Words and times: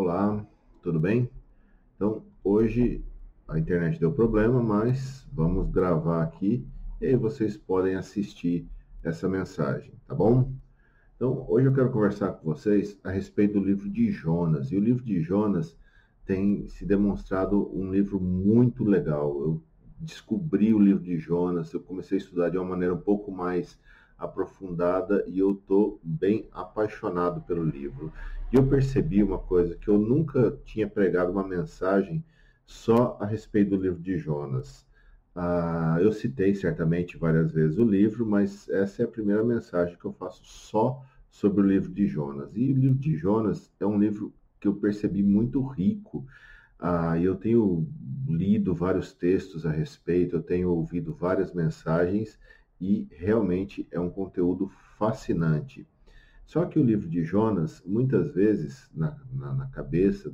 Olá, 0.00 0.46
tudo 0.80 1.00
bem? 1.00 1.28
Então, 1.96 2.22
hoje 2.44 3.04
a 3.48 3.58
internet 3.58 3.98
deu 3.98 4.12
problema, 4.12 4.62
mas 4.62 5.26
vamos 5.32 5.68
gravar 5.72 6.22
aqui 6.22 6.64
e 7.00 7.06
aí 7.06 7.16
vocês 7.16 7.56
podem 7.56 7.96
assistir 7.96 8.64
essa 9.02 9.28
mensagem, 9.28 9.92
tá 10.06 10.14
bom? 10.14 10.52
Então, 11.16 11.44
hoje 11.48 11.66
eu 11.66 11.74
quero 11.74 11.90
conversar 11.90 12.30
com 12.34 12.44
vocês 12.44 12.96
a 13.02 13.10
respeito 13.10 13.54
do 13.54 13.66
livro 13.66 13.90
de 13.90 14.08
Jonas. 14.12 14.70
E 14.70 14.76
o 14.76 14.80
livro 14.80 15.04
de 15.04 15.20
Jonas 15.20 15.76
tem 16.24 16.68
se 16.68 16.86
demonstrado 16.86 17.68
um 17.76 17.90
livro 17.90 18.20
muito 18.20 18.84
legal. 18.84 19.36
Eu 19.40 19.62
descobri 19.98 20.72
o 20.72 20.78
livro 20.78 21.02
de 21.02 21.18
Jonas, 21.18 21.72
eu 21.72 21.80
comecei 21.80 22.18
a 22.18 22.20
estudar 22.20 22.50
de 22.50 22.56
uma 22.56 22.68
maneira 22.68 22.94
um 22.94 23.00
pouco 23.00 23.32
mais 23.32 23.76
aprofundada 24.18 25.24
e 25.26 25.38
eu 25.38 25.52
estou 25.52 26.00
bem 26.02 26.48
apaixonado 26.52 27.40
pelo 27.42 27.64
livro. 27.64 28.12
E 28.52 28.56
eu 28.56 28.66
percebi 28.66 29.22
uma 29.22 29.38
coisa, 29.38 29.76
que 29.76 29.88
eu 29.88 29.98
nunca 29.98 30.58
tinha 30.64 30.88
pregado 30.88 31.30
uma 31.30 31.46
mensagem 31.46 32.24
só 32.66 33.16
a 33.20 33.26
respeito 33.26 33.70
do 33.70 33.82
livro 33.82 34.00
de 34.00 34.18
Jonas. 34.18 34.86
Ah, 35.34 35.98
eu 36.00 36.12
citei 36.12 36.54
certamente 36.54 37.16
várias 37.16 37.52
vezes 37.52 37.78
o 37.78 37.84
livro, 37.84 38.26
mas 38.26 38.68
essa 38.68 39.02
é 39.02 39.04
a 39.04 39.08
primeira 39.08 39.44
mensagem 39.44 39.96
que 39.96 40.04
eu 40.04 40.12
faço 40.12 40.44
só 40.44 41.00
sobre 41.30 41.62
o 41.62 41.66
livro 41.66 41.92
de 41.92 42.06
Jonas. 42.06 42.50
E 42.54 42.72
o 42.72 42.76
livro 42.76 42.98
de 42.98 43.16
Jonas 43.16 43.72
é 43.78 43.86
um 43.86 43.98
livro 43.98 44.32
que 44.58 44.66
eu 44.66 44.74
percebi 44.74 45.22
muito 45.22 45.64
rico. 45.64 46.26
Ah, 46.78 47.18
eu 47.18 47.36
tenho 47.36 47.88
lido 48.26 48.74
vários 48.74 49.12
textos 49.12 49.64
a 49.64 49.70
respeito, 49.70 50.36
eu 50.36 50.42
tenho 50.42 50.70
ouvido 50.70 51.14
várias 51.14 51.52
mensagens 51.52 52.38
e 52.80 53.08
realmente 53.10 53.86
é 53.90 53.98
um 53.98 54.10
conteúdo 54.10 54.70
fascinante. 54.98 55.86
Só 56.46 56.64
que 56.64 56.78
o 56.78 56.82
livro 56.82 57.08
de 57.08 57.24
Jonas, 57.24 57.82
muitas 57.84 58.32
vezes, 58.32 58.90
na, 58.94 59.16
na, 59.32 59.52
na 59.54 59.66
cabeça 59.66 60.32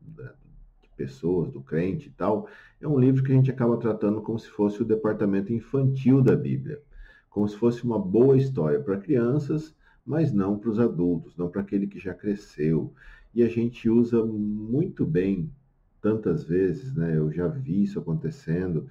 de 0.00 0.88
pessoas, 0.96 1.50
do 1.50 1.60
crente 1.60 2.08
e 2.08 2.12
tal, 2.12 2.48
é 2.80 2.86
um 2.86 2.98
livro 2.98 3.22
que 3.22 3.32
a 3.32 3.34
gente 3.34 3.50
acaba 3.50 3.76
tratando 3.76 4.22
como 4.22 4.38
se 4.38 4.48
fosse 4.48 4.82
o 4.82 4.84
departamento 4.84 5.52
infantil 5.52 6.22
da 6.22 6.36
Bíblia, 6.36 6.80
como 7.28 7.48
se 7.48 7.56
fosse 7.56 7.84
uma 7.84 7.98
boa 7.98 8.36
história 8.36 8.80
para 8.80 8.98
crianças, 8.98 9.74
mas 10.04 10.32
não 10.32 10.58
para 10.58 10.70
os 10.70 10.78
adultos, 10.78 11.36
não 11.36 11.48
para 11.48 11.60
aquele 11.60 11.86
que 11.86 11.98
já 11.98 12.14
cresceu. 12.14 12.92
E 13.34 13.42
a 13.42 13.48
gente 13.48 13.88
usa 13.90 14.24
muito 14.24 15.04
bem, 15.04 15.50
tantas 16.00 16.44
vezes, 16.44 16.94
né? 16.94 17.16
Eu 17.16 17.30
já 17.30 17.48
vi 17.48 17.82
isso 17.82 17.98
acontecendo 17.98 18.88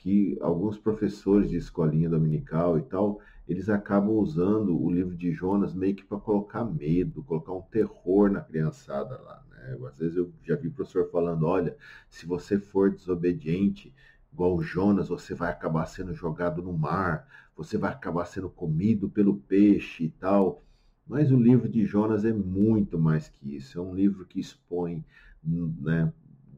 que 0.00 0.38
alguns 0.40 0.78
professores 0.78 1.50
de 1.50 1.58
escolinha 1.58 2.08
dominical 2.08 2.78
e 2.78 2.82
tal, 2.82 3.20
eles 3.46 3.68
acabam 3.68 4.14
usando 4.14 4.80
o 4.80 4.90
livro 4.90 5.14
de 5.14 5.30
Jonas 5.30 5.74
meio 5.74 5.94
que 5.94 6.04
para 6.04 6.18
colocar 6.18 6.64
medo, 6.64 7.22
colocar 7.22 7.52
um 7.52 7.60
terror 7.60 8.30
na 8.30 8.40
criançada 8.40 9.20
lá. 9.20 9.44
Né? 9.50 9.76
Às 9.86 9.98
vezes 9.98 10.16
eu 10.16 10.32
já 10.42 10.56
vi 10.56 10.68
o 10.68 10.72
professor 10.72 11.10
falando, 11.10 11.44
olha, 11.46 11.76
se 12.08 12.24
você 12.24 12.58
for 12.58 12.90
desobediente, 12.90 13.92
igual 14.32 14.62
Jonas, 14.62 15.08
você 15.08 15.34
vai 15.34 15.50
acabar 15.50 15.84
sendo 15.84 16.14
jogado 16.14 16.62
no 16.62 16.72
mar, 16.72 17.28
você 17.54 17.76
vai 17.76 17.92
acabar 17.92 18.24
sendo 18.24 18.48
comido 18.48 19.06
pelo 19.10 19.36
peixe 19.36 20.04
e 20.04 20.10
tal. 20.10 20.64
Mas 21.06 21.30
o 21.30 21.36
livro 21.36 21.68
de 21.68 21.84
Jonas 21.84 22.24
é 22.24 22.32
muito 22.32 22.98
mais 22.98 23.28
que 23.28 23.54
isso. 23.54 23.78
É 23.78 23.82
um 23.82 23.94
livro 23.94 24.24
que 24.24 24.40
expõe, 24.40 25.04
né, 25.44 26.10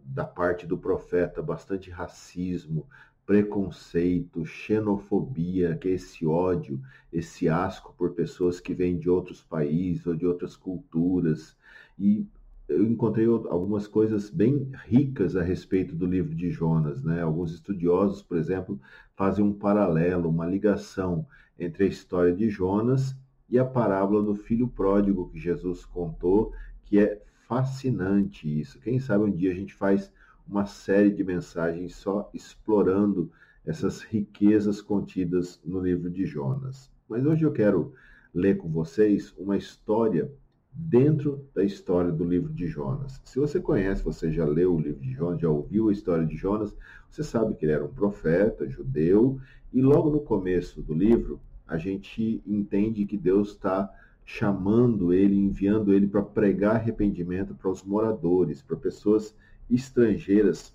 da 0.04 0.24
parte 0.24 0.64
do 0.64 0.78
profeta, 0.78 1.42
bastante 1.42 1.90
racismo, 1.90 2.86
preconceito, 3.26 4.44
xenofobia, 4.44 5.76
que 5.76 5.88
é 5.88 5.92
esse 5.92 6.26
ódio, 6.26 6.80
esse 7.12 7.48
asco 7.48 7.94
por 7.96 8.12
pessoas 8.12 8.60
que 8.60 8.74
vêm 8.74 8.98
de 8.98 9.08
outros 9.08 9.42
países 9.42 10.06
ou 10.06 10.14
de 10.14 10.26
outras 10.26 10.56
culturas. 10.56 11.56
E 11.98 12.26
eu 12.68 12.84
encontrei 12.84 13.26
algumas 13.26 13.86
coisas 13.86 14.30
bem 14.30 14.70
ricas 14.86 15.36
a 15.36 15.42
respeito 15.42 15.94
do 15.94 16.06
livro 16.06 16.34
de 16.34 16.50
Jonas, 16.50 17.02
né? 17.02 17.22
Alguns 17.22 17.52
estudiosos, 17.52 18.22
por 18.22 18.36
exemplo, 18.36 18.80
fazem 19.14 19.44
um 19.44 19.52
paralelo, 19.52 20.28
uma 20.28 20.46
ligação 20.46 21.26
entre 21.58 21.84
a 21.84 21.88
história 21.88 22.34
de 22.34 22.48
Jonas 22.48 23.16
e 23.48 23.58
a 23.58 23.64
parábola 23.64 24.22
do 24.22 24.34
filho 24.34 24.66
pródigo 24.66 25.28
que 25.28 25.38
Jesus 25.38 25.84
contou, 25.84 26.52
que 26.84 26.98
é 26.98 27.22
fascinante 27.46 28.48
isso. 28.60 28.80
Quem 28.80 28.98
sabe 28.98 29.24
um 29.24 29.30
dia 29.30 29.52
a 29.52 29.54
gente 29.54 29.74
faz 29.74 30.10
uma 30.46 30.66
série 30.66 31.10
de 31.10 31.24
mensagens 31.24 31.94
só 31.94 32.30
explorando 32.34 33.30
essas 33.64 34.02
riquezas 34.02 34.80
contidas 34.80 35.60
no 35.64 35.80
livro 35.80 36.10
de 36.10 36.26
Jonas. 36.26 36.90
Mas 37.08 37.24
hoje 37.24 37.44
eu 37.44 37.52
quero 37.52 37.92
ler 38.34 38.56
com 38.56 38.68
vocês 38.68 39.34
uma 39.38 39.56
história 39.56 40.30
dentro 40.74 41.46
da 41.54 41.62
história 41.62 42.10
do 42.10 42.24
livro 42.24 42.52
de 42.52 42.66
Jonas. 42.66 43.20
Se 43.24 43.38
você 43.38 43.60
conhece, 43.60 44.02
você 44.02 44.32
já 44.32 44.44
leu 44.44 44.74
o 44.74 44.80
livro 44.80 45.00
de 45.00 45.12
Jonas, 45.12 45.40
já 45.40 45.48
ouviu 45.48 45.88
a 45.88 45.92
história 45.92 46.26
de 46.26 46.36
Jonas, 46.36 46.74
você 47.10 47.22
sabe 47.22 47.54
que 47.54 47.64
ele 47.64 47.72
era 47.72 47.84
um 47.84 47.92
profeta 47.92 48.68
judeu 48.68 49.38
e 49.72 49.82
logo 49.82 50.10
no 50.10 50.20
começo 50.20 50.82
do 50.82 50.94
livro 50.94 51.38
a 51.66 51.76
gente 51.76 52.42
entende 52.46 53.04
que 53.04 53.16
Deus 53.16 53.50
está 53.50 53.90
chamando 54.24 55.12
ele, 55.12 55.36
enviando 55.36 55.92
ele 55.92 56.06
para 56.06 56.22
pregar 56.22 56.76
arrependimento 56.76 57.54
para 57.54 57.70
os 57.70 57.82
moradores, 57.82 58.62
para 58.62 58.76
pessoas 58.76 59.34
estrangeiras 59.70 60.72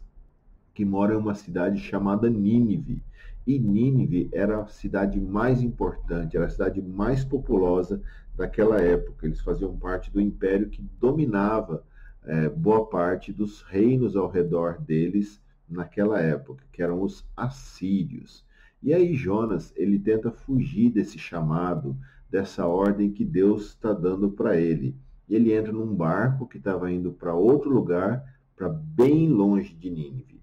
que 0.73 0.85
moram 0.85 1.15
em 1.15 1.17
uma 1.17 1.35
cidade 1.35 1.79
chamada 1.79 2.29
Nínive. 2.29 3.01
E 3.45 3.57
Nínive 3.57 4.29
era 4.31 4.61
a 4.61 4.67
cidade 4.67 5.19
mais 5.19 5.61
importante, 5.61 6.37
era 6.37 6.45
a 6.45 6.49
cidade 6.49 6.81
mais 6.81 7.23
populosa 7.23 8.01
daquela 8.35 8.79
época. 8.79 9.25
Eles 9.25 9.41
faziam 9.41 9.75
parte 9.75 10.11
do 10.11 10.21
império 10.21 10.69
que 10.69 10.83
dominava 10.99 11.83
é, 12.23 12.49
boa 12.49 12.85
parte 12.85 13.31
dos 13.33 13.61
reinos 13.61 14.15
ao 14.15 14.29
redor 14.29 14.81
deles 14.81 15.41
naquela 15.67 16.19
época, 16.19 16.63
que 16.71 16.83
eram 16.83 17.01
os 17.01 17.25
assírios. 17.35 18.45
E 18.83 18.93
aí 18.93 19.15
Jonas 19.15 19.73
ele 19.75 19.97
tenta 19.97 20.29
fugir 20.29 20.91
desse 20.91 21.17
chamado, 21.17 21.97
dessa 22.29 22.67
ordem 22.67 23.11
que 23.11 23.25
Deus 23.25 23.69
está 23.69 23.93
dando 23.93 24.29
para 24.29 24.57
ele. 24.57 24.95
Ele 25.29 25.53
entra 25.53 25.71
num 25.71 25.93
barco 25.93 26.47
que 26.47 26.57
estava 26.57 26.91
indo 26.91 27.11
para 27.11 27.33
outro 27.33 27.69
lugar 27.69 28.36
para 28.57 28.69
bem 28.69 29.29
longe 29.29 29.73
de 29.75 29.89
Nínive. 29.89 30.41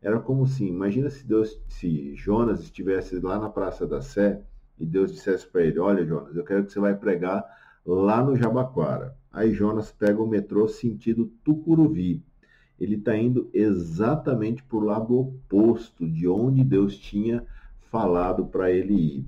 Era 0.00 0.20
como 0.20 0.44
assim, 0.44 0.68
imagina 0.68 1.10
se 1.10 1.26
Deus, 1.26 1.60
se 1.68 2.14
Jonas 2.14 2.60
estivesse 2.60 3.18
lá 3.18 3.40
na 3.40 3.50
Praça 3.50 3.84
da 3.84 4.00
Sé 4.00 4.40
e 4.78 4.86
Deus 4.86 5.12
dissesse 5.12 5.46
para 5.48 5.62
ele, 5.62 5.80
olha 5.80 6.06
Jonas, 6.06 6.36
eu 6.36 6.44
quero 6.44 6.64
que 6.64 6.72
você 6.72 6.78
vai 6.78 6.94
pregar 6.94 7.44
lá 7.84 8.22
no 8.22 8.36
Jabaquara. 8.36 9.16
Aí 9.32 9.52
Jonas 9.52 9.90
pega 9.90 10.22
o 10.22 10.28
metrô 10.28 10.68
sentido 10.68 11.30
Tucuruvi. 11.42 12.22
Ele 12.78 12.94
está 12.94 13.16
indo 13.16 13.50
exatamente 13.52 14.62
para 14.62 14.76
o 14.76 14.84
lado 14.84 15.18
oposto 15.18 16.08
de 16.08 16.28
onde 16.28 16.62
Deus 16.62 16.96
tinha 16.96 17.44
falado 17.90 18.46
para 18.46 18.70
ele 18.70 18.94
ir. 18.94 19.26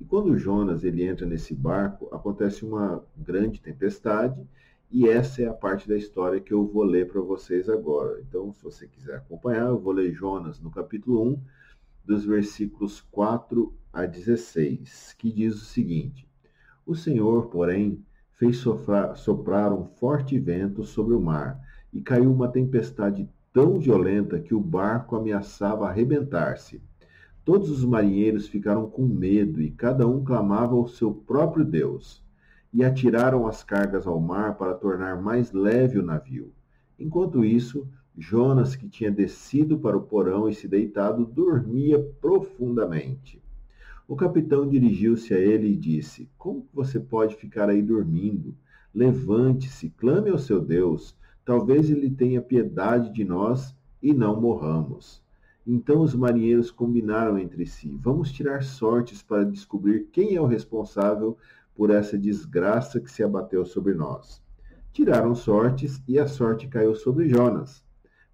E 0.00 0.04
quando 0.04 0.38
Jonas 0.38 0.84
ele 0.84 1.04
entra 1.04 1.26
nesse 1.26 1.54
barco, 1.54 2.08
acontece 2.12 2.64
uma 2.64 3.04
grande 3.16 3.60
tempestade 3.60 4.40
e 4.94 5.08
essa 5.08 5.42
é 5.42 5.48
a 5.48 5.52
parte 5.52 5.88
da 5.88 5.96
história 5.96 6.40
que 6.40 6.54
eu 6.54 6.64
vou 6.64 6.84
ler 6.84 7.08
para 7.08 7.20
vocês 7.20 7.68
agora. 7.68 8.20
Então, 8.20 8.52
se 8.52 8.62
você 8.62 8.86
quiser 8.86 9.16
acompanhar, 9.16 9.66
eu 9.66 9.80
vou 9.80 9.92
ler 9.92 10.12
Jonas 10.12 10.60
no 10.60 10.70
capítulo 10.70 11.32
1, 11.32 11.42
dos 12.04 12.24
versículos 12.24 13.00
4 13.10 13.74
a 13.92 14.06
16, 14.06 15.16
que 15.18 15.32
diz 15.32 15.56
o 15.56 15.64
seguinte: 15.64 16.28
O 16.86 16.94
Senhor, 16.94 17.46
porém, 17.46 18.04
fez 18.34 18.58
soprar, 18.58 19.16
soprar 19.16 19.72
um 19.72 19.84
forte 19.84 20.38
vento 20.38 20.84
sobre 20.84 21.12
o 21.12 21.20
mar, 21.20 21.60
e 21.92 22.00
caiu 22.00 22.32
uma 22.32 22.46
tempestade 22.46 23.28
tão 23.52 23.80
violenta 23.80 24.38
que 24.38 24.54
o 24.54 24.60
barco 24.60 25.16
ameaçava 25.16 25.88
arrebentar-se. 25.88 26.80
Todos 27.44 27.68
os 27.68 27.84
marinheiros 27.84 28.46
ficaram 28.46 28.88
com 28.88 29.04
medo 29.04 29.60
e 29.60 29.72
cada 29.72 30.06
um 30.06 30.22
clamava 30.22 30.76
ao 30.76 30.86
seu 30.86 31.12
próprio 31.12 31.64
Deus 31.64 32.23
e 32.74 32.84
atiraram 32.84 33.46
as 33.46 33.62
cargas 33.62 34.04
ao 34.04 34.18
mar 34.18 34.58
para 34.58 34.74
tornar 34.74 35.22
mais 35.22 35.52
leve 35.52 35.96
o 35.96 36.02
navio. 36.02 36.52
Enquanto 36.98 37.44
isso, 37.44 37.88
Jonas, 38.18 38.74
que 38.74 38.88
tinha 38.88 39.12
descido 39.12 39.78
para 39.78 39.96
o 39.96 40.02
porão 40.02 40.48
e 40.48 40.54
se 40.54 40.66
deitado, 40.66 41.24
dormia 41.24 42.00
profundamente. 42.20 43.40
O 44.08 44.16
capitão 44.16 44.68
dirigiu-se 44.68 45.32
a 45.32 45.38
ele 45.38 45.68
e 45.68 45.76
disse: 45.76 46.28
Como 46.36 46.66
você 46.74 46.98
pode 46.98 47.36
ficar 47.36 47.70
aí 47.70 47.80
dormindo? 47.80 48.56
Levante-se, 48.92 49.90
clame 49.90 50.30
ao 50.30 50.38
seu 50.38 50.60
Deus. 50.60 51.16
Talvez 51.44 51.88
ele 51.88 52.10
tenha 52.10 52.42
piedade 52.42 53.12
de 53.12 53.24
nós 53.24 53.74
e 54.02 54.12
não 54.12 54.40
morramos. 54.40 55.22
Então 55.66 56.02
os 56.02 56.14
marinheiros 56.14 56.70
combinaram 56.70 57.38
entre 57.38 57.64
si: 57.66 57.96
Vamos 58.02 58.32
tirar 58.32 58.62
sortes 58.62 59.22
para 59.22 59.44
descobrir 59.44 60.08
quem 60.12 60.34
é 60.34 60.40
o 60.40 60.46
responsável 60.46 61.38
por 61.74 61.90
essa 61.90 62.16
desgraça 62.16 63.00
que 63.00 63.10
se 63.10 63.22
abateu 63.22 63.64
sobre 63.64 63.94
nós. 63.94 64.42
Tiraram 64.92 65.34
sortes 65.34 66.02
e 66.06 66.18
a 66.18 66.26
sorte 66.26 66.68
caiu 66.68 66.94
sobre 66.94 67.28
Jonas. 67.28 67.84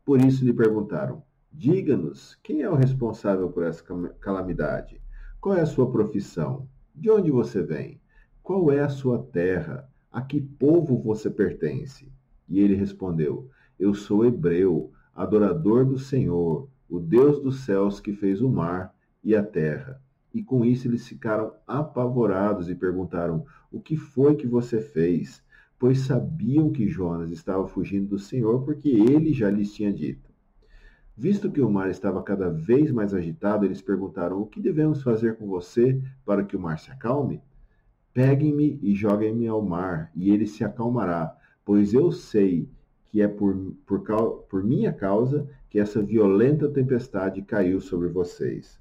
Por 0.05 0.21
isso 0.21 0.45
lhe 0.45 0.53
perguntaram: 0.53 1.23
Diga-nos, 1.53 2.39
quem 2.43 2.63
é 2.63 2.71
o 2.71 2.75
responsável 2.75 3.51
por 3.51 3.65
essa 3.65 3.83
calamidade? 4.21 5.01
Qual 5.41 5.57
é 5.57 5.63
a 5.63 5.67
sua 5.67 5.91
profissão? 5.91 6.69
De 6.95 7.11
onde 7.11 7.31
você 7.31 7.63
vem? 7.63 8.01
Qual 8.43 8.71
é 8.71 8.81
a 8.81 8.89
sua 8.89 9.23
terra? 9.23 9.89
A 10.13 10.21
que 10.21 10.41
povo 10.41 11.01
você 11.01 11.31
pertence? 11.31 12.13
E 12.49 12.61
ele 12.61 12.75
respondeu: 12.75 13.49
Eu 13.79 13.95
sou 13.95 14.25
hebreu, 14.25 14.93
adorador 15.15 15.85
do 15.85 15.99
Senhor, 15.99 16.69
o 16.89 17.01
Deus 17.01 17.41
dos 17.41 17.61
céus 17.61 18.01
que 18.01 18.13
fez 18.13 18.43
o 18.43 18.51
mar 18.51 18.95
e 19.23 19.35
a 19.35 19.43
terra. 19.43 20.03
E 20.33 20.43
com 20.43 20.65
isso 20.65 20.87
eles 20.87 21.07
ficaram 21.07 21.53
apavorados 21.67 22.69
e 22.69 22.75
perguntaram: 22.75 23.45
O 23.71 23.81
que 23.81 23.97
foi 23.97 24.37
que 24.37 24.47
você 24.47 24.81
fez? 24.81 25.43
Pois 25.79 26.01
sabiam 26.01 26.71
que 26.71 26.89
Jonas 26.89 27.31
estava 27.31 27.67
fugindo 27.67 28.09
do 28.09 28.19
Senhor, 28.19 28.63
porque 28.65 28.89
ele 28.89 29.33
já 29.33 29.51
lhes 29.51 29.73
tinha 29.73 29.93
dito. 29.93 30.31
Visto 31.17 31.51
que 31.51 31.61
o 31.61 31.71
mar 31.71 31.91
estava 31.91 32.23
cada 32.23 32.49
vez 32.49 32.91
mais 32.91 33.13
agitado, 33.13 33.65
eles 33.65 33.83
perguntaram: 33.83 34.41
O 34.41 34.47
que 34.47 34.61
devemos 34.61 35.03
fazer 35.03 35.37
com 35.37 35.47
você 35.47 36.01
para 36.25 36.45
que 36.45 36.57
o 36.57 36.61
mar 36.61 36.79
se 36.79 36.91
acalme? 36.91 37.43
Peguem-me 38.13 38.79
e 38.83 38.95
joguem-me 38.95 39.47
ao 39.47 39.63
mar, 39.63 40.11
e 40.15 40.31
ele 40.31 40.47
se 40.47 40.65
acalmará, 40.65 41.37
pois 41.65 41.93
eu 41.95 42.11
sei 42.11 42.69
que 43.05 43.21
é 43.21 43.29
por, 43.29 43.55
por, 43.85 44.03
por 44.49 44.65
minha 44.65 44.93
causa 44.93 45.49
que 45.69 45.79
essa 45.79 46.03
violenta 46.03 46.69
tempestade 46.69 47.43
caiu 47.43 47.81
sobre 47.81 48.09
vocês. 48.09 48.80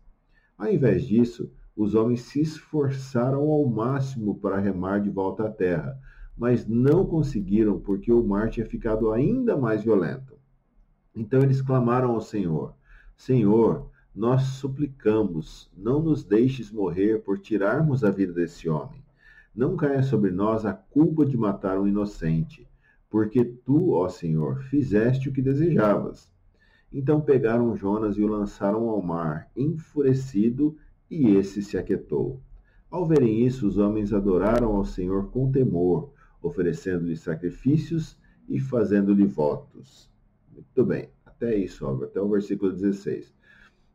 Ao 0.60 0.70
invés 0.70 1.08
disso, 1.08 1.50
os 1.74 1.96
homens 1.96 2.24
se 2.24 2.42
esforçaram 2.42 3.50
ao 3.50 3.66
máximo 3.66 4.38
para 4.38 4.60
remar 4.60 5.00
de 5.00 5.10
volta 5.10 5.46
à 5.46 5.50
terra, 5.50 5.98
mas 6.38 6.68
não 6.68 7.06
conseguiram 7.06 7.80
porque 7.80 8.12
o 8.12 8.22
mar 8.22 8.50
tinha 8.50 8.66
ficado 8.66 9.14
ainda 9.14 9.56
mais 9.56 9.82
violento. 9.86 10.38
Então 11.16 11.42
eles 11.42 11.62
clamaram 11.62 12.12
ao 12.12 12.20
Senhor: 12.20 12.76
Senhor, 13.16 13.90
nós 14.14 14.42
suplicamos, 14.42 15.72
não 15.78 16.02
nos 16.02 16.26
deixes 16.26 16.70
morrer 16.70 17.20
por 17.24 17.40
tirarmos 17.40 18.04
a 18.04 18.12
vida 18.12 18.34
desse 18.34 18.68
homem. 18.68 19.02
Não 19.56 19.78
caia 19.78 20.04
sobre 20.04 20.30
nós 20.30 20.66
a 20.66 20.74
culpa 20.74 21.26
de 21.26 21.38
matar 21.38 21.80
um 21.80 21.88
inocente, 21.88 22.68
porque 23.10 23.46
tu, 23.46 23.94
ó 23.94 24.10
Senhor, 24.10 24.62
fizeste 24.64 25.30
o 25.30 25.32
que 25.32 25.42
desejavas. 25.42 26.30
Então 26.92 27.22
pegaram 27.22 27.76
Jonas 27.76 28.18
e 28.18 28.24
o 28.24 28.28
lançaram 28.28 28.90
ao 28.90 29.02
mar, 29.02 29.50
enfurecido, 29.56 30.76
e 31.10 31.36
esse 31.36 31.62
se 31.62 31.78
aquietou. 31.78 32.42
Ao 32.90 33.06
verem 33.06 33.46
isso, 33.46 33.68
os 33.68 33.78
homens 33.78 34.14
adoraram 34.14 34.76
ao 34.76 34.86
Senhor 34.86 35.30
com 35.30 35.52
temor, 35.52 36.12
oferecendo-lhe 36.42 37.16
sacrifícios 37.16 38.18
e 38.48 38.60
fazendo-lhe 38.60 39.26
votos. 39.26 40.10
Muito 40.52 40.84
bem, 40.84 41.10
até 41.26 41.56
isso, 41.56 41.86
até 42.04 42.20
o 42.20 42.30
versículo 42.30 42.72
16. 42.72 43.34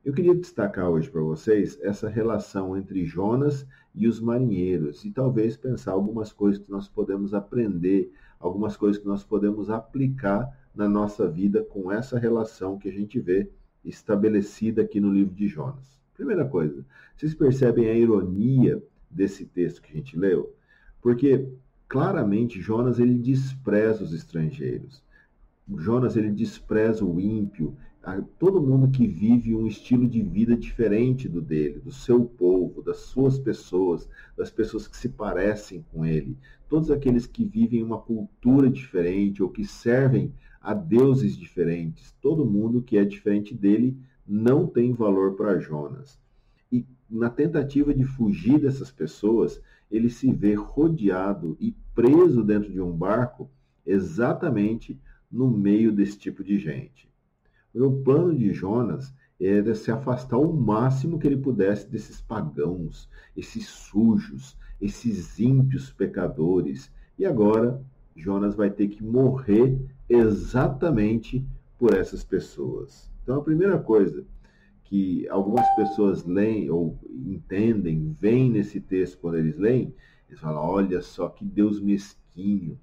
Eu 0.04 0.12
queria 0.12 0.34
destacar 0.34 0.90
hoje 0.90 1.10
para 1.10 1.22
vocês 1.22 1.78
essa 1.82 2.08
relação 2.08 2.76
entre 2.76 3.04
Jonas 3.04 3.66
e 3.94 4.06
os 4.06 4.20
marinheiros 4.20 5.04
e 5.04 5.10
talvez 5.10 5.56
pensar 5.56 5.92
algumas 5.92 6.32
coisas 6.32 6.62
que 6.62 6.70
nós 6.70 6.86
podemos 6.86 7.32
aprender, 7.32 8.12
algumas 8.38 8.76
coisas 8.76 9.00
que 9.00 9.08
nós 9.08 9.24
podemos 9.24 9.70
aplicar 9.70 10.52
na 10.74 10.88
nossa 10.88 11.28
vida 11.28 11.62
com 11.62 11.92
essa 11.92 12.18
relação 12.18 12.78
que 12.78 12.88
a 12.88 12.92
gente 12.92 13.20
vê 13.20 13.48
estabelecida 13.84 14.82
aqui 14.82 15.00
no 15.00 15.12
livro 15.12 15.34
de 15.34 15.46
Jonas. 15.46 16.00
Primeira 16.14 16.44
coisa, 16.44 16.84
vocês 17.16 17.34
percebem 17.34 17.88
a 17.88 17.94
ironia 17.94 18.82
desse 19.10 19.44
texto 19.44 19.82
que 19.82 19.92
a 19.92 19.96
gente 19.96 20.16
leu? 20.16 20.54
Porque 21.00 21.48
claramente 21.88 22.60
Jonas 22.60 22.98
ele 22.98 23.18
despreza 23.18 24.02
os 24.02 24.12
estrangeiros. 24.12 25.02
Jonas 25.76 26.16
ele 26.16 26.30
despreza 26.30 27.04
o 27.04 27.20
ímpio, 27.20 27.76
todo 28.38 28.60
mundo 28.60 28.90
que 28.90 29.06
vive 29.06 29.54
um 29.54 29.66
estilo 29.66 30.06
de 30.06 30.22
vida 30.22 30.56
diferente 30.56 31.28
do 31.28 31.40
dele, 31.40 31.80
do 31.80 31.90
seu 31.90 32.24
povo, 32.24 32.82
das 32.82 32.98
suas 32.98 33.38
pessoas, 33.38 34.08
das 34.36 34.50
pessoas 34.50 34.86
que 34.86 34.96
se 34.96 35.08
parecem 35.08 35.84
com 35.90 36.04
ele, 36.04 36.36
todos 36.68 36.90
aqueles 36.90 37.26
que 37.26 37.44
vivem 37.44 37.82
uma 37.82 37.98
cultura 37.98 38.68
diferente 38.68 39.42
ou 39.42 39.48
que 39.48 39.64
servem 39.64 40.32
a 40.64 40.72
deuses 40.72 41.36
diferentes, 41.36 42.16
todo 42.22 42.46
mundo 42.46 42.82
que 42.82 42.96
é 42.96 43.04
diferente 43.04 43.54
dele 43.54 43.98
não 44.26 44.66
tem 44.66 44.94
valor 44.94 45.34
para 45.36 45.60
Jonas. 45.60 46.18
E 46.72 46.86
na 47.08 47.28
tentativa 47.28 47.92
de 47.92 48.02
fugir 48.04 48.58
dessas 48.58 48.90
pessoas, 48.90 49.60
ele 49.90 50.08
se 50.08 50.32
vê 50.32 50.54
rodeado 50.54 51.54
e 51.60 51.76
preso 51.94 52.42
dentro 52.42 52.72
de 52.72 52.80
um 52.80 52.96
barco 52.96 53.50
exatamente 53.84 54.98
no 55.30 55.50
meio 55.50 55.92
desse 55.92 56.18
tipo 56.18 56.42
de 56.42 56.58
gente. 56.58 57.12
O 57.74 58.02
plano 58.02 58.34
de 58.34 58.50
Jonas 58.54 59.12
era 59.38 59.74
se 59.74 59.90
afastar 59.90 60.38
o 60.38 60.50
máximo 60.50 61.18
que 61.18 61.26
ele 61.26 61.36
pudesse 61.36 61.90
desses 61.90 62.22
pagãos, 62.22 63.06
esses 63.36 63.68
sujos, 63.68 64.56
esses 64.80 65.38
ímpios 65.38 65.92
pecadores. 65.92 66.90
E 67.18 67.26
agora 67.26 67.84
Jonas 68.14 68.54
vai 68.54 68.70
ter 68.70 68.88
que 68.88 69.02
morrer 69.02 69.78
exatamente 70.08 71.44
por 71.78 71.94
essas 71.94 72.24
pessoas. 72.24 73.10
Então 73.22 73.36
a 73.36 73.42
primeira 73.42 73.78
coisa 73.78 74.24
que 74.84 75.28
algumas 75.28 75.66
pessoas 75.74 76.24
leem 76.24 76.70
ou 76.70 76.98
entendem, 77.08 78.16
veem 78.20 78.50
nesse 78.50 78.80
texto 78.80 79.18
quando 79.18 79.38
eles 79.38 79.58
leem, 79.58 79.94
eles 80.28 80.40
falam: 80.40 80.62
olha 80.62 81.00
só 81.00 81.28
que 81.28 81.44
Deus 81.44 81.80
mesquinho, 81.80 82.78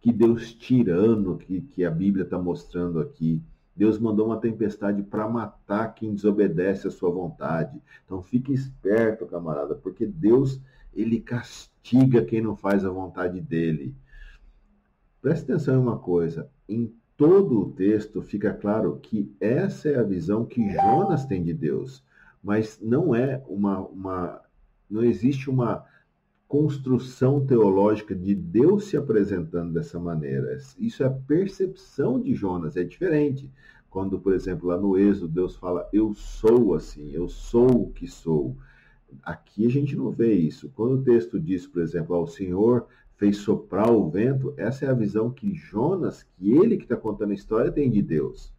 que 0.00 0.12
Deus 0.12 0.54
tirano 0.54 1.36
que, 1.36 1.60
que 1.60 1.84
a 1.84 1.90
Bíblia 1.90 2.24
está 2.24 2.38
mostrando 2.38 3.00
aqui. 3.00 3.42
Deus 3.74 3.98
mandou 3.98 4.26
uma 4.26 4.40
tempestade 4.40 5.02
para 5.02 5.28
matar 5.28 5.94
quem 5.94 6.14
desobedece 6.14 6.86
à 6.86 6.90
sua 6.90 7.10
vontade. 7.10 7.78
Então 8.04 8.22
fique 8.22 8.52
esperto, 8.52 9.26
camarada, 9.26 9.74
porque 9.74 10.06
Deus 10.06 10.60
ele 10.94 11.20
castiga 11.20 12.24
quem 12.24 12.40
não 12.40 12.56
faz 12.56 12.84
a 12.84 12.90
vontade 12.90 13.38
dele. 13.38 13.94
Preste 15.26 15.42
atenção 15.42 15.74
em 15.74 15.78
uma 15.78 15.98
coisa: 15.98 16.48
em 16.68 16.94
todo 17.16 17.60
o 17.60 17.72
texto 17.72 18.22
fica 18.22 18.54
claro 18.54 19.00
que 19.02 19.34
essa 19.40 19.88
é 19.88 19.96
a 19.96 20.04
visão 20.04 20.44
que 20.44 20.70
Jonas 20.70 21.26
tem 21.26 21.42
de 21.42 21.52
Deus, 21.52 22.04
mas 22.40 22.78
não 22.80 23.12
é 23.12 23.42
uma, 23.48 23.80
uma 23.80 24.40
não 24.88 25.02
existe 25.02 25.50
uma 25.50 25.84
construção 26.46 27.44
teológica 27.44 28.14
de 28.14 28.36
Deus 28.36 28.84
se 28.84 28.96
apresentando 28.96 29.72
dessa 29.72 29.98
maneira. 29.98 30.56
Isso 30.78 31.02
é 31.02 31.06
a 31.06 31.10
percepção 31.10 32.20
de 32.20 32.32
Jonas, 32.32 32.76
é 32.76 32.84
diferente. 32.84 33.50
Quando, 33.90 34.20
por 34.20 34.32
exemplo, 34.32 34.68
lá 34.68 34.76
no 34.76 34.96
Êxodo, 34.96 35.26
Deus 35.26 35.56
fala, 35.56 35.88
eu 35.92 36.14
sou 36.14 36.72
assim, 36.72 37.10
eu 37.10 37.28
sou 37.28 37.82
o 37.82 37.92
que 37.92 38.06
sou. 38.06 38.56
Aqui 39.24 39.66
a 39.66 39.70
gente 39.70 39.96
não 39.96 40.12
vê 40.12 40.34
isso. 40.34 40.70
Quando 40.76 41.00
o 41.00 41.02
texto 41.02 41.40
diz, 41.40 41.66
por 41.66 41.82
exemplo, 41.82 42.14
ao 42.14 42.28
Senhor 42.28 42.86
fez 43.16 43.38
soprar 43.38 43.90
o 43.90 44.08
vento, 44.10 44.52
essa 44.56 44.84
é 44.84 44.88
a 44.88 44.94
visão 44.94 45.30
que 45.30 45.54
Jonas, 45.54 46.22
que 46.22 46.52
ele 46.52 46.76
que 46.76 46.84
está 46.84 46.96
contando 46.96 47.30
a 47.30 47.34
história, 47.34 47.72
tem 47.72 47.90
de 47.90 48.02
Deus. 48.02 48.52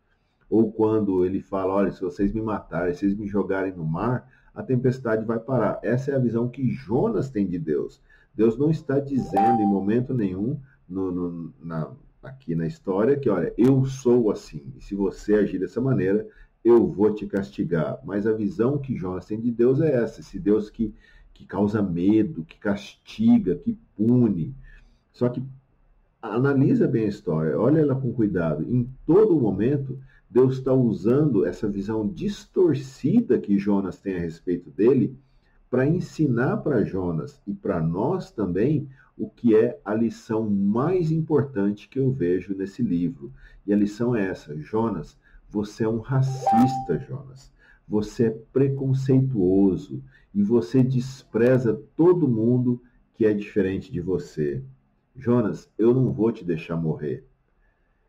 Ou 0.50 0.72
quando 0.72 1.25
ele 1.25 1.41
fala, 1.41 1.74
olha, 1.74 1.91
se 1.91 2.01
vocês 2.01 2.31
me 2.31 2.41
matarem, 2.41 2.93
se 2.93 3.01
vocês 3.01 3.15
me 3.15 3.27
jogarem 3.27 3.74
no 3.74 3.86
mar, 3.86 4.27
a 4.53 4.63
tempestade 4.63 5.25
vai 5.25 5.39
parar. 5.39 5.79
Essa 5.84 6.12
é 6.12 6.15
a 6.15 6.20
visão 6.20 6.50
que 6.50 6.70
Jonas 6.72 7.29
tem 7.29 7.46
de 7.46 7.60
Deus. 7.60 8.01
Deus 8.34 8.58
não 8.58 8.72
está 8.72 9.00
dizendo 9.00 9.62
em 9.62 9.67
momento 9.67 10.13
nenhum 10.13 10.60
no, 10.88 11.12
no, 11.12 11.53
na, 11.62 11.91
aqui 12.24 12.55
na 12.55 12.65
história 12.65 13.17
que, 13.17 13.29
olha, 13.29 13.53
eu 13.58 13.86
sou 13.86 14.31
assim, 14.31 14.74
e 14.75 14.81
se 14.81 14.96
você 14.96 15.36
agir 15.36 15.60
dessa 15.60 15.81
maneira, 15.81 16.27
eu 16.63 16.88
vou 16.88 17.13
te 17.13 17.25
castigar. 17.25 18.00
Mas 18.03 18.25
a 18.25 18.34
visão 18.34 18.77
que 18.77 18.96
Jonas 18.96 19.25
tem 19.25 19.39
de 19.39 19.51
Deus 19.51 19.81
é 19.81 19.93
essa: 19.93 20.22
esse 20.22 20.39
Deus 20.39 20.70
que, 20.70 20.93
que 21.38 21.46
causa 21.46 21.84
medo, 21.84 22.44
que 22.44 22.58
castiga, 22.58 23.56
que 23.56 23.77
pune. 23.96 24.56
Só 25.13 25.29
que 25.29 25.44
analisa 26.20 26.88
bem 26.88 27.06
a 27.06 27.10
história, 27.10 27.60
olha 27.60 27.79
ela 27.79 27.96
com 27.96 28.12
cuidado. 28.12 28.63
Em 28.63 28.89
todo 29.06 29.39
momento, 29.39 30.00
Deus 30.27 30.58
está 30.58 30.74
usando 30.74 31.46
essa 31.46 31.70
visão 31.70 32.08
distorcida 32.08 33.38
que 33.38 33.60
Jonas 33.60 34.00
tem 34.00 34.15
a 34.15 34.20
respeito 34.20 34.72
dele 34.72 35.15
para 35.70 35.86
ensinar 35.86 36.58
para 36.58 36.84
Jonas 36.84 37.39
e 37.46 37.53
para 37.53 37.79
nós 37.79 38.32
também 38.32 38.89
o 39.15 39.29
que 39.29 39.56
é 39.56 39.79
a 39.86 39.94
lição 39.94 40.50
mais 40.50 41.12
importante 41.12 41.88
que 41.88 42.00
eu 42.00 42.12
vejo 42.12 42.56
nesse 42.56 42.82
livro. 42.82 43.32
E 43.65 43.72
a 43.72 43.77
lição 43.77 44.15
é 44.15 44.27
essa: 44.27 44.58
Jonas, 44.58 45.15
você 45.48 45.84
é 45.84 45.89
um 45.89 46.00
racista, 46.00 46.98
Jonas. 47.08 47.51
Você 47.88 48.25
é 48.25 48.38
preconceituoso 48.51 50.03
e 50.34 50.43
você 50.43 50.84
despreza 50.84 51.74
todo 51.96 52.27
mundo 52.27 52.81
que 53.13 53.25
é 53.25 53.34
diferente 53.34 53.91
de 53.91 54.00
você. 54.00 54.63
Jonas, 55.15 55.69
eu 55.77 55.93
não 55.93 56.12
vou 56.12 56.31
te 56.31 56.46
deixar 56.46 56.75
morrer. 56.75 57.25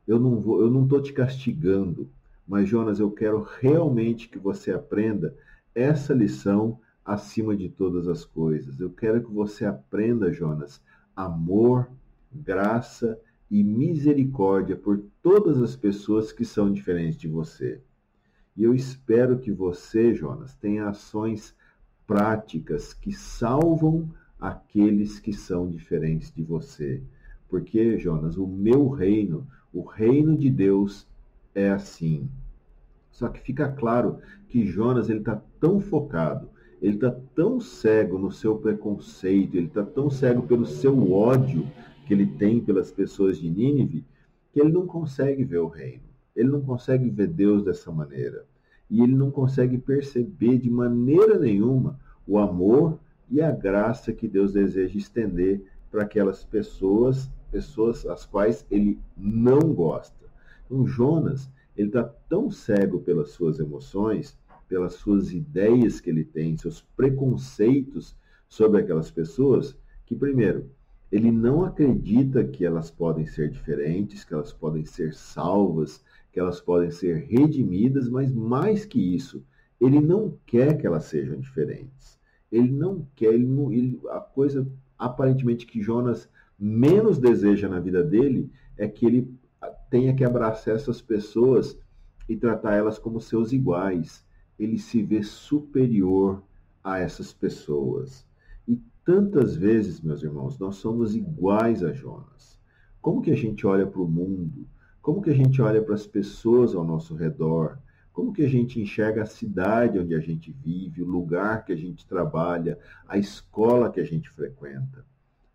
Eu 0.06 0.18
não 0.18 0.40
vou, 0.40 0.60
eu 0.60 0.70
não 0.70 0.84
estou 0.84 1.00
te 1.00 1.12
castigando, 1.12 2.08
mas 2.46 2.68
Jonas, 2.68 2.98
eu 3.00 3.10
quero 3.10 3.46
realmente 3.60 4.28
que 4.28 4.38
você 4.38 4.72
aprenda 4.72 5.37
essa 5.75 6.12
lição 6.12 6.78
acima 7.04 7.56
de 7.56 7.68
todas 7.68 8.08
as 8.08 8.25
coisas. 8.25 8.80
Eu 8.80 8.90
quero 8.90 9.22
que 9.22 9.32
você 9.32 9.64
aprenda, 9.64 10.32
Jonas, 10.32 10.82
amor, 11.16 11.90
graça 12.32 13.18
e 13.50 13.64
misericórdia 13.64 14.76
por 14.76 15.02
todas 15.22 15.60
as 15.62 15.75
pessoas 15.75 16.32
que 16.32 16.44
são 16.44 16.70
diferentes 16.70 17.18
de 17.18 17.28
você. 17.28 17.80
E 18.56 18.62
eu 18.62 18.75
espero 18.75 19.38
que 19.38 19.50
você, 19.50 20.14
Jonas, 20.14 20.54
tenha 20.54 20.88
ações 20.88 21.54
práticas 22.08 22.94
que 22.94 23.12
salvam 23.12 24.08
aqueles 24.40 25.20
que 25.20 25.32
são 25.32 25.68
diferentes 25.68 26.32
de 26.34 26.42
você. 26.42 27.02
Porque, 27.48 27.98
Jonas, 27.98 28.38
o 28.38 28.46
meu 28.46 28.88
reino, 28.88 29.46
O 29.72 29.82
reino 29.82 30.36
de 30.36 30.48
Deus 30.48 31.06
é 31.54 31.70
assim. 31.70 32.28
Só 33.10 33.28
que 33.28 33.38
fica 33.38 33.68
claro 33.70 34.18
que 34.48 34.64
Jonas 34.66 35.10
ele 35.10 35.18
está 35.18 35.42
tão 35.60 35.78
focado, 35.78 36.48
ele 36.80 36.94
está 36.94 37.10
tão 37.34 37.60
cego 37.60 38.18
no 38.18 38.32
seu 38.32 38.56
preconceito, 38.56 39.56
ele 39.56 39.66
está 39.66 39.84
tão 39.84 40.08
cego 40.08 40.42
pelo 40.42 40.64
seu 40.64 41.12
ódio 41.12 41.66
que 42.06 42.14
ele 42.14 42.26
tem 42.26 42.60
pelas 42.60 42.90
pessoas 42.90 43.38
de 43.38 43.50
Nínive, 43.50 44.06
que 44.52 44.60
ele 44.60 44.72
não 44.72 44.86
consegue 44.86 45.44
ver 45.44 45.58
o 45.58 45.68
reino. 45.68 46.04
Ele 46.34 46.48
não 46.48 46.62
consegue 46.62 47.10
ver 47.10 47.26
Deus 47.26 47.62
dessa 47.62 47.92
maneira. 47.92 48.46
E 48.90 49.02
ele 49.02 49.14
não 49.14 49.30
consegue 49.30 49.78
perceber 49.78 50.59
de 50.59 50.71
maneira 50.71 51.38
nenhuma 51.38 51.99
o 52.26 52.38
amor 52.38 52.99
e 53.30 53.40
a 53.40 53.50
graça 53.50 54.12
que 54.12 54.26
Deus 54.26 54.52
deseja 54.52 54.97
estender 54.97 55.62
para 55.90 56.02
aquelas 56.02 56.45
pessoas, 56.45 57.30
pessoas 57.50 58.07
as 58.07 58.25
quais 58.25 58.66
ele 58.71 58.99
não 59.16 59.73
gosta. 59.75 60.26
Então, 60.66 60.87
Jonas, 60.87 61.50
ele 61.76 61.88
está 61.88 62.04
tão 62.28 62.50
cego 62.50 63.00
pelas 63.00 63.30
suas 63.30 63.59
emoções, 63.59 64.37
pelas 64.68 64.95
suas 64.95 65.33
ideias 65.33 66.00
que 66.00 66.11
ele 66.11 66.25
tem, 66.25 66.57
seus 66.57 66.83
preconceitos 66.97 68.16
sobre 68.49 68.80
aquelas 68.80 69.11
pessoas, 69.11 69.76
que, 70.04 70.14
primeiro, 70.14 70.71
ele 71.11 71.30
não 71.30 71.64
acredita 71.64 72.45
que 72.45 72.64
elas 72.64 72.90
podem 72.90 73.26
ser 73.26 73.50
diferentes, 73.50 74.25
que 74.25 74.35
elas 74.35 74.52
podem 74.52 74.85
ser 74.85 75.14
salvas, 75.14 76.04
que 76.32 76.40
elas 76.40 76.61
podem 76.61 76.90
ser 76.90 77.26
redimidas, 77.26 78.08
mas 78.08 78.32
mais 78.32 78.85
que 78.85 79.14
isso, 79.14 79.44
ele 79.80 80.00
não 80.00 80.37
quer 80.47 80.76
que 80.76 80.87
elas 80.87 81.04
sejam 81.04 81.38
diferentes. 81.38 82.18
Ele 82.50 82.70
não 82.70 83.06
quer, 83.14 83.35
ele 83.35 83.47
não, 83.47 83.73
ele, 83.73 84.00
a 84.11 84.20
coisa 84.20 84.66
aparentemente 84.99 85.66
que 85.66 85.82
Jonas 85.82 86.28
menos 86.58 87.18
deseja 87.18 87.68
na 87.68 87.78
vida 87.78 88.02
dele 88.02 88.50
é 88.76 88.88
que 88.88 89.06
ele 89.06 89.32
tenha 89.90 90.14
que 90.14 90.25
abraçar 90.25 90.75
essas 90.75 91.00
pessoas 91.00 91.78
e 92.28 92.37
tratar 92.37 92.75
elas 92.75 92.99
como 92.99 93.20
seus 93.20 93.52
iguais. 93.52 94.25
Ele 94.58 94.78
se 94.78 95.02
vê 95.02 95.23
superior 95.23 96.42
a 96.82 96.99
essas 96.99 97.32
pessoas. 97.32 98.26
E 98.66 98.80
tantas 99.04 99.56
vezes, 99.56 100.00
meus 100.00 100.23
irmãos, 100.23 100.58
nós 100.58 100.76
somos 100.76 101.14
iguais 101.14 101.82
a 101.85 101.92
Jonas. 101.92 102.58
Como 103.00 103.23
que 103.23 103.30
a 103.30 103.37
gente 103.37 103.66
olha 103.66 103.87
para 103.87 104.02
o 104.02 104.08
mundo? 104.08 104.66
Como 105.08 105.22
que 105.22 105.30
a 105.30 105.34
gente 105.34 105.62
olha 105.62 105.80
para 105.80 105.94
as 105.94 106.06
pessoas 106.06 106.74
ao 106.74 106.84
nosso 106.84 107.14
redor? 107.14 107.78
Como 108.12 108.30
que 108.30 108.44
a 108.44 108.46
gente 108.46 108.78
enxerga 108.78 109.22
a 109.22 109.26
cidade 109.26 109.98
onde 109.98 110.14
a 110.14 110.20
gente 110.20 110.52
vive, 110.52 111.00
o 111.02 111.06
lugar 111.06 111.64
que 111.64 111.72
a 111.72 111.76
gente 111.76 112.06
trabalha, 112.06 112.78
a 113.06 113.16
escola 113.16 113.90
que 113.90 114.00
a 114.00 114.04
gente 114.04 114.28
frequenta? 114.28 115.06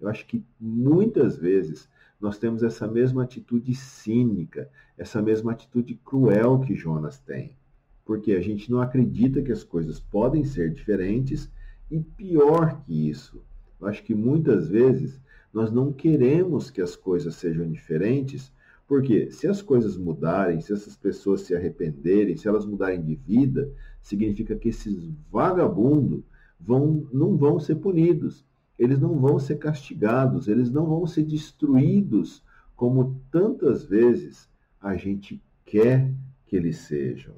Eu 0.01 0.09
acho 0.09 0.25
que 0.25 0.43
muitas 0.59 1.37
vezes 1.37 1.87
nós 2.19 2.39
temos 2.39 2.63
essa 2.63 2.87
mesma 2.87 3.25
atitude 3.25 3.75
cínica, 3.75 4.67
essa 4.97 5.21
mesma 5.21 5.51
atitude 5.51 6.01
cruel 6.03 6.61
que 6.61 6.73
Jonas 6.73 7.19
tem. 7.19 7.55
Porque 8.03 8.31
a 8.31 8.41
gente 8.41 8.71
não 8.71 8.81
acredita 8.81 9.39
que 9.43 9.51
as 9.51 9.63
coisas 9.63 9.99
podem 9.99 10.43
ser 10.43 10.71
diferentes 10.71 11.47
e 11.91 11.99
pior 11.99 12.81
que 12.81 13.07
isso, 13.07 13.39
eu 13.79 13.85
acho 13.85 14.01
que 14.03 14.15
muitas 14.15 14.67
vezes 14.67 15.21
nós 15.53 15.71
não 15.71 15.93
queremos 15.93 16.71
que 16.71 16.81
as 16.81 16.95
coisas 16.95 17.35
sejam 17.35 17.71
diferentes 17.71 18.51
porque 18.93 19.31
se 19.31 19.47
as 19.47 19.59
coisas 19.59 19.97
mudarem, 19.97 20.61
se 20.61 20.71
essas 20.71 20.95
pessoas 20.95 21.41
se 21.41 21.55
arrependerem, 21.55 22.37
se 22.37 22.47
elas 22.47 22.63
mudarem 22.63 23.01
de 23.01 23.15
vida, 23.15 23.73
significa 24.03 24.55
que 24.55 24.69
esses 24.69 25.11
vagabundos 25.31 26.23
vão, 26.59 27.07
não 27.11 27.35
vão 27.35 27.59
ser 27.59 27.77
punidos, 27.77 28.45
eles 28.77 28.99
não 28.99 29.19
vão 29.19 29.39
ser 29.39 29.55
castigados, 29.55 30.47
eles 30.47 30.69
não 30.69 30.85
vão 30.85 31.07
ser 31.07 31.23
destruídos 31.23 32.43
como 32.75 33.19
tantas 33.31 33.83
vezes 33.83 34.47
a 34.79 34.95
gente 34.95 35.41
quer 35.65 36.13
que 36.45 36.55
eles 36.55 36.77
sejam. 36.77 37.33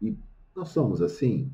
E 0.00 0.16
nós 0.56 0.70
somos 0.70 1.02
assim? 1.02 1.52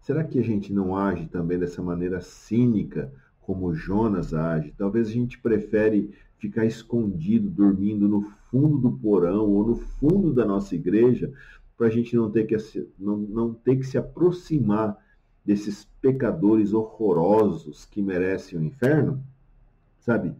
Será 0.00 0.24
que 0.24 0.40
a 0.40 0.42
gente 0.42 0.72
não 0.72 0.96
age 0.96 1.26
também 1.26 1.60
dessa 1.60 1.80
maneira 1.80 2.20
cínica 2.20 3.12
como 3.40 3.72
Jonas 3.72 4.34
age? 4.34 4.74
Talvez 4.76 5.06
a 5.06 5.12
gente 5.12 5.38
prefere 5.38 6.12
ficar 6.38 6.64
escondido, 6.64 7.48
dormindo 7.48 8.08
no 8.08 8.22
fundo 8.50 8.78
do 8.78 8.92
porão 8.92 9.50
ou 9.50 9.66
no 9.66 9.76
fundo 9.76 10.32
da 10.32 10.44
nossa 10.44 10.74
igreja, 10.74 11.32
para 11.76 11.88
a 11.88 11.90
gente 11.90 12.14
não 12.14 12.30
ter, 12.30 12.44
que, 12.44 12.56
não, 12.98 13.16
não 13.16 13.52
ter 13.52 13.76
que 13.76 13.84
se 13.84 13.98
aproximar 13.98 14.96
desses 15.44 15.88
pecadores 16.00 16.72
horrorosos 16.72 17.84
que 17.84 18.00
merecem 18.00 18.58
o 18.58 18.62
inferno? 18.62 19.22
Sabe? 19.98 20.34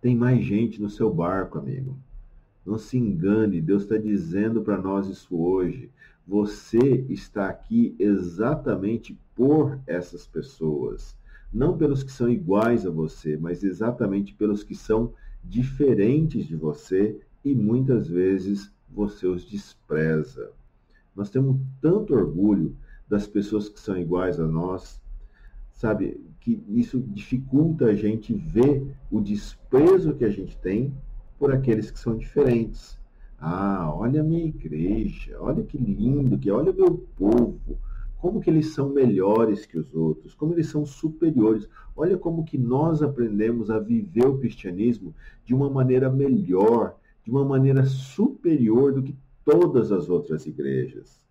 Tem 0.00 0.14
mais 0.16 0.44
gente 0.44 0.80
no 0.80 0.90
seu 0.90 1.12
barco, 1.12 1.58
amigo. 1.58 1.96
Não 2.64 2.78
se 2.78 2.98
engane, 2.98 3.60
Deus 3.60 3.82
está 3.84 3.96
dizendo 3.96 4.62
para 4.62 4.76
nós 4.76 5.08
isso 5.08 5.36
hoje. 5.36 5.90
Você 6.26 7.06
está 7.08 7.48
aqui 7.48 7.94
exatamente 7.98 9.16
por 9.34 9.78
essas 9.86 10.26
pessoas. 10.26 11.16
Não 11.52 11.76
pelos 11.76 12.02
que 12.02 12.12
são 12.12 12.28
iguais 12.28 12.86
a 12.86 12.90
você, 12.90 13.36
mas 13.36 13.62
exatamente 13.62 14.34
pelos 14.34 14.62
que 14.62 14.74
são 14.74 15.12
diferentes 15.42 16.46
de 16.46 16.56
você 16.56 17.18
e 17.44 17.54
muitas 17.54 18.08
vezes 18.08 18.72
você 18.88 19.26
os 19.26 19.44
despreza. 19.48 20.50
Nós 21.14 21.30
temos 21.30 21.58
tanto 21.80 22.14
orgulho 22.14 22.76
das 23.08 23.26
pessoas 23.26 23.68
que 23.68 23.80
são 23.80 23.96
iguais 23.96 24.40
a 24.40 24.46
nós, 24.46 25.00
sabe, 25.72 26.20
que 26.40 26.62
isso 26.68 27.00
dificulta 27.00 27.86
a 27.86 27.94
gente 27.94 28.34
ver 28.34 28.94
o 29.10 29.20
desprezo 29.20 30.14
que 30.14 30.24
a 30.24 30.30
gente 30.30 30.56
tem 30.58 30.92
por 31.38 31.52
aqueles 31.52 31.90
que 31.90 31.98
são 31.98 32.16
diferentes. 32.16 32.98
Ah, 33.38 33.92
olha 33.94 34.20
a 34.20 34.24
minha 34.24 34.46
igreja, 34.46 35.36
olha 35.40 35.62
que 35.62 35.76
lindo 35.76 36.38
que 36.38 36.48
é, 36.48 36.52
olha 36.52 36.72
o 36.72 36.74
meu 36.74 37.06
povo, 37.16 37.78
como 38.18 38.40
que 38.40 38.50
eles 38.50 38.72
são 38.74 38.88
melhores 38.88 39.66
que 39.66 39.78
os 39.78 39.94
outros, 39.94 40.34
como 40.34 40.52
eles 40.52 40.68
são 40.68 40.86
superiores. 40.86 41.68
Olha 41.94 42.16
como 42.16 42.44
que 42.44 42.58
nós 42.58 43.02
aprendemos 43.02 43.70
a 43.70 43.78
viver 43.78 44.26
o 44.26 44.38
cristianismo 44.38 45.14
de 45.44 45.54
uma 45.54 45.68
maneira 45.68 46.10
melhor, 46.10 46.96
de 47.24 47.30
uma 47.30 47.44
maneira 47.44 47.84
superior 47.84 48.92
do 48.92 49.02
que 49.02 49.14
todas 49.44 49.92
as 49.92 50.08
outras 50.08 50.46
igrejas. 50.46 51.22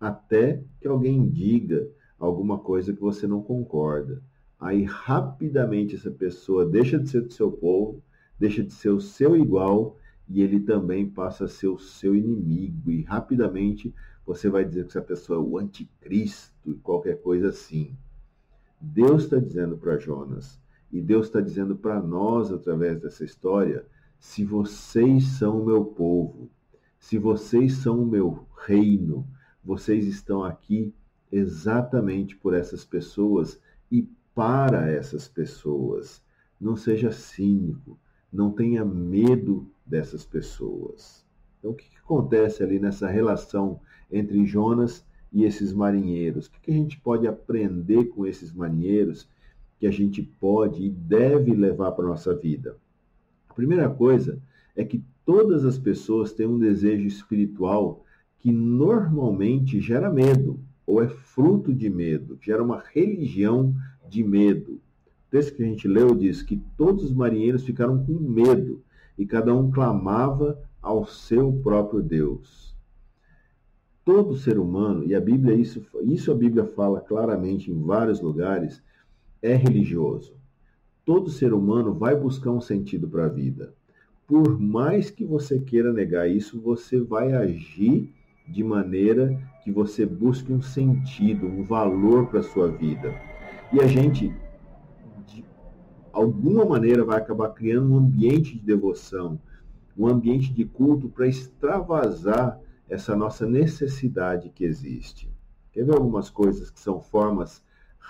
Até 0.00 0.62
que 0.80 0.88
alguém 0.88 1.28
diga 1.28 1.88
alguma 2.18 2.58
coisa 2.58 2.92
que 2.92 3.00
você 3.00 3.26
não 3.26 3.42
concorda. 3.42 4.22
Aí 4.58 4.84
rapidamente 4.84 5.94
essa 5.94 6.10
pessoa 6.10 6.66
deixa 6.66 6.98
de 6.98 7.08
ser 7.08 7.22
do 7.22 7.32
seu 7.32 7.50
povo, 7.50 8.02
deixa 8.38 8.62
de 8.62 8.72
ser 8.72 8.90
o 8.90 9.00
seu 9.00 9.36
igual 9.36 9.96
e 10.28 10.42
ele 10.42 10.60
também 10.60 11.08
passa 11.08 11.44
a 11.44 11.48
ser 11.48 11.68
o 11.68 11.78
seu 11.78 12.14
inimigo 12.14 12.90
e 12.90 13.02
rapidamente 13.02 13.94
você 14.28 14.50
vai 14.50 14.62
dizer 14.62 14.82
que 14.82 14.90
essa 14.90 15.00
pessoa 15.00 15.38
é 15.38 15.42
o 15.42 15.56
anticristo 15.56 16.70
e 16.70 16.74
qualquer 16.74 17.18
coisa 17.22 17.48
assim. 17.48 17.96
Deus 18.78 19.24
está 19.24 19.38
dizendo 19.38 19.78
para 19.78 19.96
Jonas, 19.96 20.60
e 20.92 21.00
Deus 21.00 21.28
está 21.28 21.40
dizendo 21.40 21.74
para 21.74 21.98
nós 21.98 22.52
através 22.52 23.00
dessa 23.00 23.24
história: 23.24 23.86
se 24.18 24.44
vocês 24.44 25.24
são 25.38 25.62
o 25.62 25.64
meu 25.64 25.82
povo, 25.82 26.50
se 26.98 27.16
vocês 27.16 27.72
são 27.78 28.02
o 28.02 28.06
meu 28.06 28.46
reino, 28.66 29.26
vocês 29.64 30.06
estão 30.06 30.44
aqui 30.44 30.94
exatamente 31.32 32.36
por 32.36 32.52
essas 32.52 32.84
pessoas 32.84 33.58
e 33.90 34.06
para 34.34 34.90
essas 34.90 35.26
pessoas. 35.26 36.22
Não 36.60 36.76
seja 36.76 37.10
cínico, 37.12 37.98
não 38.30 38.52
tenha 38.52 38.84
medo 38.84 39.66
dessas 39.86 40.26
pessoas. 40.26 41.24
Então, 41.58 41.70
o 41.70 41.74
que, 41.74 41.88
que 41.88 41.96
acontece 41.96 42.62
ali 42.62 42.78
nessa 42.78 43.08
relação 43.08 43.80
entre 44.10 44.44
Jonas 44.46 45.04
e 45.32 45.44
esses 45.44 45.72
marinheiros? 45.72 46.46
O 46.46 46.50
que, 46.50 46.70
a 46.70 46.74
gente 46.74 46.98
pode 47.00 47.26
aprender 47.26 48.06
com 48.06 48.26
esses 48.26 48.52
marinheiros 48.52 49.28
que 49.78 49.86
a 49.86 49.90
gente 49.90 50.22
pode 50.22 50.84
e 50.84 50.90
deve 50.90 51.54
levar 51.54 51.92
para 51.92 52.04
a 52.04 52.08
nossa 52.08 52.34
vida? 52.34 52.76
A 53.48 53.54
primeira 53.54 53.88
coisa 53.88 54.40
é 54.74 54.84
que 54.84 55.02
todas 55.24 55.64
as 55.64 55.78
pessoas 55.78 56.32
têm 56.32 56.46
um 56.46 56.58
desejo 56.58 57.06
espiritual 57.06 58.04
que 58.38 58.52
normalmente 58.52 59.80
gera 59.80 60.10
medo, 60.10 60.60
ou 60.86 61.02
é 61.02 61.08
fruto 61.08 61.74
de 61.74 61.90
medo, 61.90 62.38
gera 62.40 62.62
uma 62.62 62.82
religião 62.92 63.74
de 64.08 64.22
medo. 64.24 64.74
O 64.74 65.30
texto 65.30 65.54
que 65.54 65.62
a 65.62 65.66
gente 65.66 65.86
leu 65.86 66.14
diz 66.14 66.42
que 66.42 66.56
todos 66.76 67.04
os 67.04 67.12
marinheiros 67.12 67.64
ficaram 67.64 68.02
com 68.04 68.14
medo 68.14 68.82
e 69.18 69.26
cada 69.26 69.54
um 69.54 69.70
clamava 69.70 70.58
ao 70.80 71.04
seu 71.04 71.52
próprio 71.52 72.00
Deus. 72.00 72.77
Todo 74.08 74.38
ser 74.38 74.58
humano, 74.58 75.04
e 75.04 75.14
a 75.14 75.20
Bíblia 75.20 75.54
isso, 75.54 75.84
isso 76.04 76.32
a 76.32 76.34
Bíblia 76.34 76.64
fala 76.64 76.98
claramente 76.98 77.70
em 77.70 77.78
vários 77.78 78.22
lugares, 78.22 78.82
é 79.42 79.54
religioso. 79.54 80.34
Todo 81.04 81.28
ser 81.28 81.52
humano 81.52 81.92
vai 81.92 82.16
buscar 82.16 82.52
um 82.52 82.60
sentido 82.62 83.06
para 83.06 83.26
a 83.26 83.28
vida. 83.28 83.74
Por 84.26 84.58
mais 84.58 85.10
que 85.10 85.26
você 85.26 85.58
queira 85.58 85.92
negar 85.92 86.26
isso, 86.26 86.58
você 86.58 86.98
vai 86.98 87.34
agir 87.34 88.10
de 88.48 88.64
maneira 88.64 89.38
que 89.62 89.70
você 89.70 90.06
busque 90.06 90.50
um 90.54 90.62
sentido, 90.62 91.46
um 91.46 91.62
valor 91.62 92.28
para 92.28 92.40
a 92.40 92.44
sua 92.44 92.68
vida. 92.68 93.14
E 93.70 93.78
a 93.78 93.86
gente, 93.86 94.34
de 95.26 95.44
alguma 96.14 96.64
maneira, 96.64 97.04
vai 97.04 97.18
acabar 97.18 97.50
criando 97.50 97.92
um 97.92 97.98
ambiente 97.98 98.56
de 98.56 98.64
devoção, 98.64 99.38
um 99.94 100.06
ambiente 100.06 100.50
de 100.50 100.64
culto 100.64 101.10
para 101.10 101.26
extravasar 101.28 102.58
essa 102.88 103.14
nossa 103.14 103.46
necessidade 103.46 104.48
que 104.48 104.64
existe. 104.64 105.30
Quer 105.72 105.84
ver 105.84 105.94
algumas 105.94 106.30
coisas 106.30 106.70
que 106.70 106.80
são 106.80 107.00
formas 107.00 107.62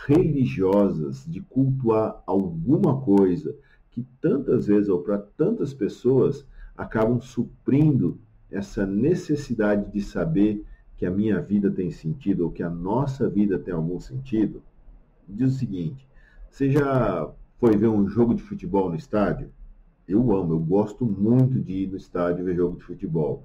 religiosas 0.06 1.24
de 1.26 1.40
cultuar 1.40 2.22
alguma 2.26 3.00
coisa 3.00 3.54
que 3.90 4.06
tantas 4.20 4.66
vezes 4.66 4.88
ou 4.88 5.02
para 5.02 5.18
tantas 5.18 5.74
pessoas 5.74 6.46
acabam 6.76 7.20
suprindo 7.20 8.20
essa 8.50 8.86
necessidade 8.86 9.90
de 9.90 10.00
saber 10.00 10.64
que 10.96 11.04
a 11.04 11.10
minha 11.10 11.40
vida 11.40 11.70
tem 11.70 11.90
sentido 11.90 12.44
ou 12.44 12.50
que 12.50 12.62
a 12.62 12.70
nossa 12.70 13.28
vida 13.28 13.58
tem 13.58 13.74
algum 13.74 13.98
sentido? 13.98 14.62
Diz 15.28 15.54
o 15.54 15.58
seguinte: 15.58 16.08
você 16.48 16.70
já 16.70 17.30
foi 17.58 17.76
ver 17.76 17.88
um 17.88 18.08
jogo 18.08 18.34
de 18.34 18.42
futebol 18.42 18.88
no 18.88 18.96
estádio? 18.96 19.50
Eu 20.06 20.32
amo, 20.34 20.54
eu 20.54 20.58
gosto 20.58 21.04
muito 21.04 21.60
de 21.60 21.84
ir 21.84 21.88
no 21.88 21.96
estádio 21.96 22.44
ver 22.44 22.56
jogo 22.56 22.78
de 22.78 22.84
futebol. 22.84 23.44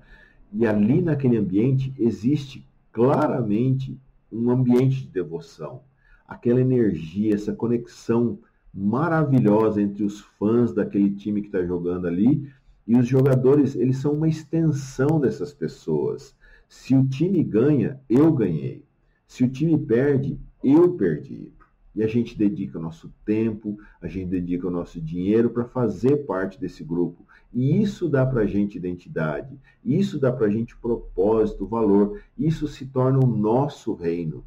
E 0.53 0.67
ali 0.67 1.01
naquele 1.01 1.35
ambiente 1.35 1.91
existe 1.97 2.63
claramente 2.91 3.99
um 4.31 4.51
ambiente 4.51 5.01
de 5.01 5.07
devoção. 5.07 5.81
Aquela 6.27 6.61
energia, 6.61 7.33
essa 7.33 7.53
conexão 7.53 8.37
maravilhosa 8.73 9.81
entre 9.81 10.03
os 10.03 10.21
fãs 10.21 10.71
daquele 10.71 11.11
time 11.11 11.41
que 11.41 11.47
está 11.47 11.63
jogando 11.63 12.07
ali 12.07 12.47
e 12.87 12.95
os 12.95 13.07
jogadores, 13.07 13.75
eles 13.75 13.97
são 13.97 14.13
uma 14.13 14.27
extensão 14.27 15.19
dessas 15.19 15.53
pessoas. 15.53 16.35
Se 16.67 16.95
o 16.95 17.07
time 17.07 17.43
ganha, 17.43 17.99
eu 18.09 18.31
ganhei. 18.31 18.83
Se 19.27 19.43
o 19.43 19.49
time 19.49 19.77
perde, 19.77 20.39
eu 20.63 20.93
perdi. 20.93 21.51
E 21.95 22.03
a 22.03 22.07
gente 22.07 22.37
dedica 22.37 22.77
o 22.77 22.81
nosso 22.81 23.13
tempo, 23.25 23.77
a 24.01 24.07
gente 24.07 24.27
dedica 24.29 24.67
o 24.67 24.71
nosso 24.71 24.99
dinheiro 24.99 25.49
para 25.49 25.65
fazer 25.65 26.25
parte 26.25 26.59
desse 26.59 26.83
grupo. 26.83 27.25
E 27.53 27.81
isso 27.81 28.09
dá 28.09 28.25
para 28.25 28.41
a 28.41 28.45
gente 28.47 28.77
identidade, 28.77 29.59
isso 29.85 30.19
dá 30.19 30.31
para 30.31 30.47
a 30.47 30.49
gente 30.49 30.75
propósito, 30.75 31.67
valor, 31.67 32.19
isso 32.37 32.67
se 32.67 32.85
torna 32.87 33.19
o 33.19 33.27
nosso 33.27 33.93
reino. 33.93 34.43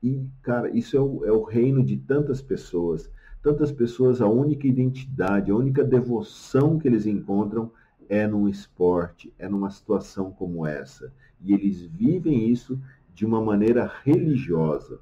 E, 0.00 0.24
cara, 0.42 0.70
isso 0.70 0.96
é 0.96 1.00
o, 1.00 1.24
é 1.24 1.32
o 1.32 1.42
reino 1.42 1.82
de 1.82 1.96
tantas 1.96 2.40
pessoas. 2.40 3.10
Tantas 3.42 3.72
pessoas, 3.72 4.20
a 4.20 4.28
única 4.28 4.66
identidade, 4.66 5.50
a 5.50 5.56
única 5.56 5.82
devoção 5.82 6.78
que 6.78 6.86
eles 6.86 7.06
encontram 7.06 7.72
é 8.08 8.26
num 8.26 8.48
esporte, 8.48 9.32
é 9.38 9.48
numa 9.48 9.70
situação 9.70 10.30
como 10.30 10.66
essa. 10.66 11.12
E 11.40 11.52
eles 11.52 11.82
vivem 11.82 12.48
isso 12.48 12.78
de 13.14 13.26
uma 13.26 13.42
maneira 13.42 13.90
religiosa. 14.04 15.00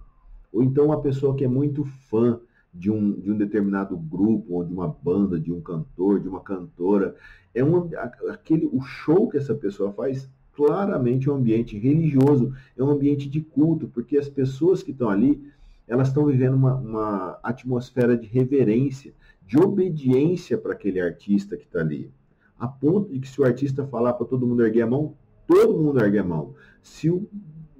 Ou 0.52 0.62
então 0.62 0.86
uma 0.86 1.00
pessoa 1.00 1.34
que 1.34 1.44
é 1.44 1.48
muito 1.48 1.84
fã 1.84 2.40
de 2.72 2.90
um, 2.90 3.12
de 3.12 3.30
um 3.30 3.36
determinado 3.36 3.96
grupo, 3.96 4.54
ou 4.54 4.64
de 4.64 4.72
uma 4.72 4.88
banda, 4.88 5.38
de 5.38 5.52
um 5.52 5.60
cantor, 5.60 6.20
de 6.20 6.28
uma 6.28 6.40
cantora. 6.40 7.14
É 7.54 7.62
um, 7.62 7.90
aquele, 8.30 8.66
o 8.72 8.80
show 8.80 9.28
que 9.28 9.36
essa 9.36 9.54
pessoa 9.54 9.92
faz 9.92 10.28
claramente 10.52 11.28
é 11.28 11.32
um 11.32 11.36
ambiente 11.36 11.78
religioso, 11.78 12.54
é 12.76 12.82
um 12.82 12.90
ambiente 12.90 13.28
de 13.28 13.40
culto, 13.40 13.88
porque 13.88 14.16
as 14.16 14.28
pessoas 14.28 14.82
que 14.82 14.90
estão 14.90 15.08
ali, 15.08 15.42
elas 15.88 16.08
estão 16.08 16.26
vivendo 16.26 16.54
uma, 16.54 16.74
uma 16.74 17.38
atmosfera 17.42 18.16
de 18.16 18.26
reverência, 18.26 19.14
de 19.46 19.58
obediência 19.58 20.56
para 20.56 20.72
aquele 20.72 21.00
artista 21.00 21.56
que 21.56 21.64
está 21.64 21.80
ali. 21.80 22.10
A 22.58 22.68
ponto 22.68 23.10
de 23.10 23.18
que 23.18 23.28
se 23.28 23.40
o 23.40 23.44
artista 23.44 23.86
falar 23.86 24.12
para 24.12 24.26
todo 24.26 24.46
mundo 24.46 24.64
erguer 24.64 24.82
a 24.82 24.86
mão, 24.86 25.14
todo 25.46 25.78
mundo 25.78 26.00
ergue 26.00 26.18
a 26.18 26.24
mão. 26.24 26.54
Se 26.82 27.10
o, 27.10 27.28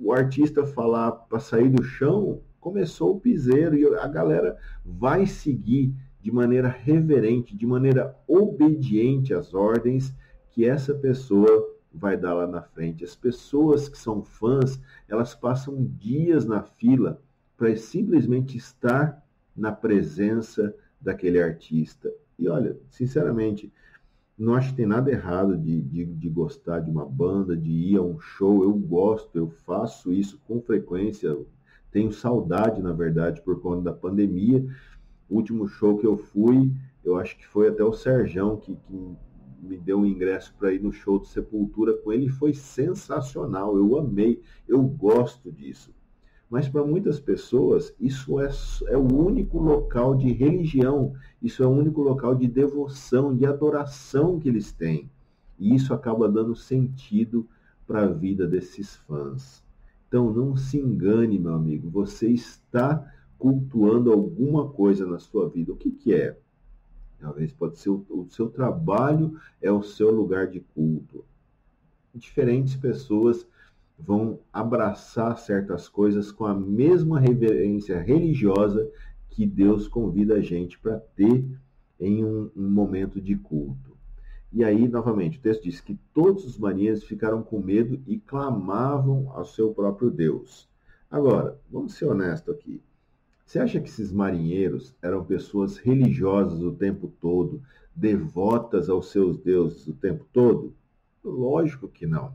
o 0.00 0.12
artista 0.12 0.67
falar 0.67 1.12
para 1.12 1.38
sair 1.38 1.69
do 1.69 1.83
chão, 1.83 2.41
começou 2.61 3.17
o 3.17 3.21
piseiro 3.21 3.76
e 3.76 3.87
a 3.97 4.07
galera 4.09 4.57
vai 4.85 5.26
seguir 5.26 5.95
de 6.23 6.31
maneira 6.31 6.69
reverente, 6.69 7.57
de 7.57 7.67
maneira 7.67 8.17
obediente 8.29 9.35
às 9.35 9.52
ordens 9.52 10.14
que 10.50 10.64
essa 10.64 10.95
pessoa 10.95 11.76
vai 11.93 12.17
dar 12.17 12.35
lá 12.35 12.47
na 12.47 12.62
frente. 12.62 13.05
As 13.05 13.17
pessoas 13.17 13.88
que 13.88 13.99
são 13.99 14.23
fãs, 14.23 14.81
elas 15.09 15.35
passam 15.35 15.85
dias 15.99 16.47
na 16.47 16.63
fila 16.63 17.21
para 17.56 17.75
simplesmente 17.76 18.56
estar 18.56 19.21
na 19.54 19.73
presença 19.73 20.75
daquele 21.00 21.43
artista. 21.43 22.11
E 22.39 22.49
olha, 22.49 22.78
sinceramente, 22.89 23.73
não 24.39 24.54
acho 24.54 24.71
que 24.71 24.76
tem 24.76 24.87
nada 24.87 25.11
errado 25.11 25.56
de, 25.56 25.82
de, 25.82 26.04
de, 26.04 26.28
gostar 26.28 26.80
de 26.80 26.91
uma 26.91 27.04
banda, 27.04 27.56
de 27.56 27.71
ir 27.71 27.97
a 27.97 28.02
um 28.02 28.19
show. 28.19 28.63
Eu 28.63 28.73
gosto, 28.73 29.37
eu 29.37 29.49
faço 29.49 30.13
isso 30.13 30.41
com 30.47 30.61
frequência. 30.61 31.37
Tenho 31.91 32.13
saudade, 32.13 32.80
na 32.80 32.93
verdade, 32.93 33.43
por 33.43 33.61
conta 33.61 33.82
da 33.82 33.93
pandemia. 33.93 34.65
Último 35.32 35.66
show 35.66 35.97
que 35.99 36.06
eu 36.06 36.16
fui, 36.16 36.71
eu 37.04 37.16
acho 37.18 37.36
que 37.38 37.47
foi 37.47 37.68
até 37.68 37.82
o 37.82 37.92
Serjão 37.92 38.56
que, 38.56 38.76
que 38.76 39.16
me 39.62 39.78
deu 39.78 40.00
um 40.00 40.06
ingresso 40.06 40.54
para 40.58 40.73
ir 40.73 40.82
no 40.82 40.92
show 40.92 41.18
de 41.18 41.28
Sepultura 41.28 41.95
com 41.95 42.12
ele. 42.12 42.28
Foi 42.28 42.52
sensacional, 42.52 43.76
eu 43.76 43.99
amei, 43.99 44.42
eu 44.68 44.82
gosto 44.82 45.50
disso. 45.50 45.95
Mas 46.50 46.68
para 46.68 46.84
muitas 46.84 47.18
pessoas, 47.18 47.95
isso 47.99 48.38
é, 48.38 48.50
é 48.88 48.97
o 48.97 49.10
único 49.10 49.58
local 49.58 50.14
de 50.14 50.30
religião, 50.32 51.14
isso 51.42 51.62
é 51.62 51.66
o 51.66 51.71
único 51.71 52.02
local 52.02 52.34
de 52.34 52.47
devoção, 52.47 53.34
de 53.34 53.47
adoração 53.47 54.38
que 54.38 54.50
eles 54.50 54.71
têm. 54.71 55.10
E 55.58 55.75
isso 55.75 55.95
acaba 55.95 56.28
dando 56.28 56.54
sentido 56.54 57.49
para 57.86 58.02
a 58.02 58.06
vida 58.06 58.47
desses 58.47 58.97
fãs. 58.97 59.64
Então 60.08 60.30
não 60.30 60.54
se 60.54 60.78
engane, 60.78 61.38
meu 61.38 61.54
amigo, 61.54 61.88
você 61.88 62.28
está 62.28 63.02
cultuando 63.43 64.13
alguma 64.13 64.69
coisa 64.69 65.05
na 65.05 65.19
sua 65.19 65.49
vida. 65.49 65.73
O 65.73 65.76
que, 65.76 65.91
que 65.91 66.15
é? 66.15 66.39
Talvez 67.19 67.52
pode 67.52 67.76
ser 67.76 67.91
o, 67.91 68.07
o 68.09 68.28
seu 68.31 68.49
trabalho 68.49 69.37
é 69.61 69.71
o 69.73 69.83
seu 69.83 70.13
lugar 70.13 70.47
de 70.47 70.61
culto. 70.61 71.25
Diferentes 72.15 72.76
pessoas 72.76 73.45
vão 73.99 74.39
abraçar 74.52 75.37
certas 75.39 75.89
coisas 75.89 76.31
com 76.31 76.45
a 76.45 76.55
mesma 76.55 77.19
reverência 77.19 78.00
religiosa 78.00 78.89
que 79.28 79.45
Deus 79.45 79.89
convida 79.89 80.35
a 80.35 80.41
gente 80.41 80.78
para 80.78 81.00
ter 81.00 81.45
em 81.99 82.25
um, 82.25 82.49
um 82.55 82.71
momento 82.71 83.21
de 83.21 83.35
culto. 83.35 83.97
E 84.52 84.63
aí, 84.63 84.87
novamente, 84.87 85.39
o 85.39 85.43
texto 85.43 85.65
diz 85.65 85.81
que 85.81 85.99
todos 86.15 86.45
os 86.45 86.57
marinheiros 86.57 87.02
ficaram 87.02 87.43
com 87.43 87.59
medo 87.59 88.00
e 88.07 88.21
clamavam 88.21 89.33
ao 89.33 89.45
seu 89.45 89.75
próprio 89.75 90.13
Deus. 90.13 90.69
Agora, 91.11 91.59
vamos 91.69 91.95
ser 91.95 92.05
honestos 92.05 92.55
aqui. 92.55 92.81
Você 93.45 93.59
acha 93.59 93.81
que 93.81 93.89
esses 93.89 94.13
marinheiros 94.13 94.95
eram 95.02 95.25
pessoas 95.25 95.76
religiosas 95.76 96.61
o 96.63 96.73
tempo 96.73 97.13
todo, 97.21 97.63
devotas 97.95 98.89
aos 98.89 99.11
seus 99.11 99.39
deuses 99.39 99.87
o 99.87 99.93
tempo 99.93 100.26
todo? 100.33 100.75
Lógico 101.23 101.89
que 101.89 102.07
não. 102.07 102.35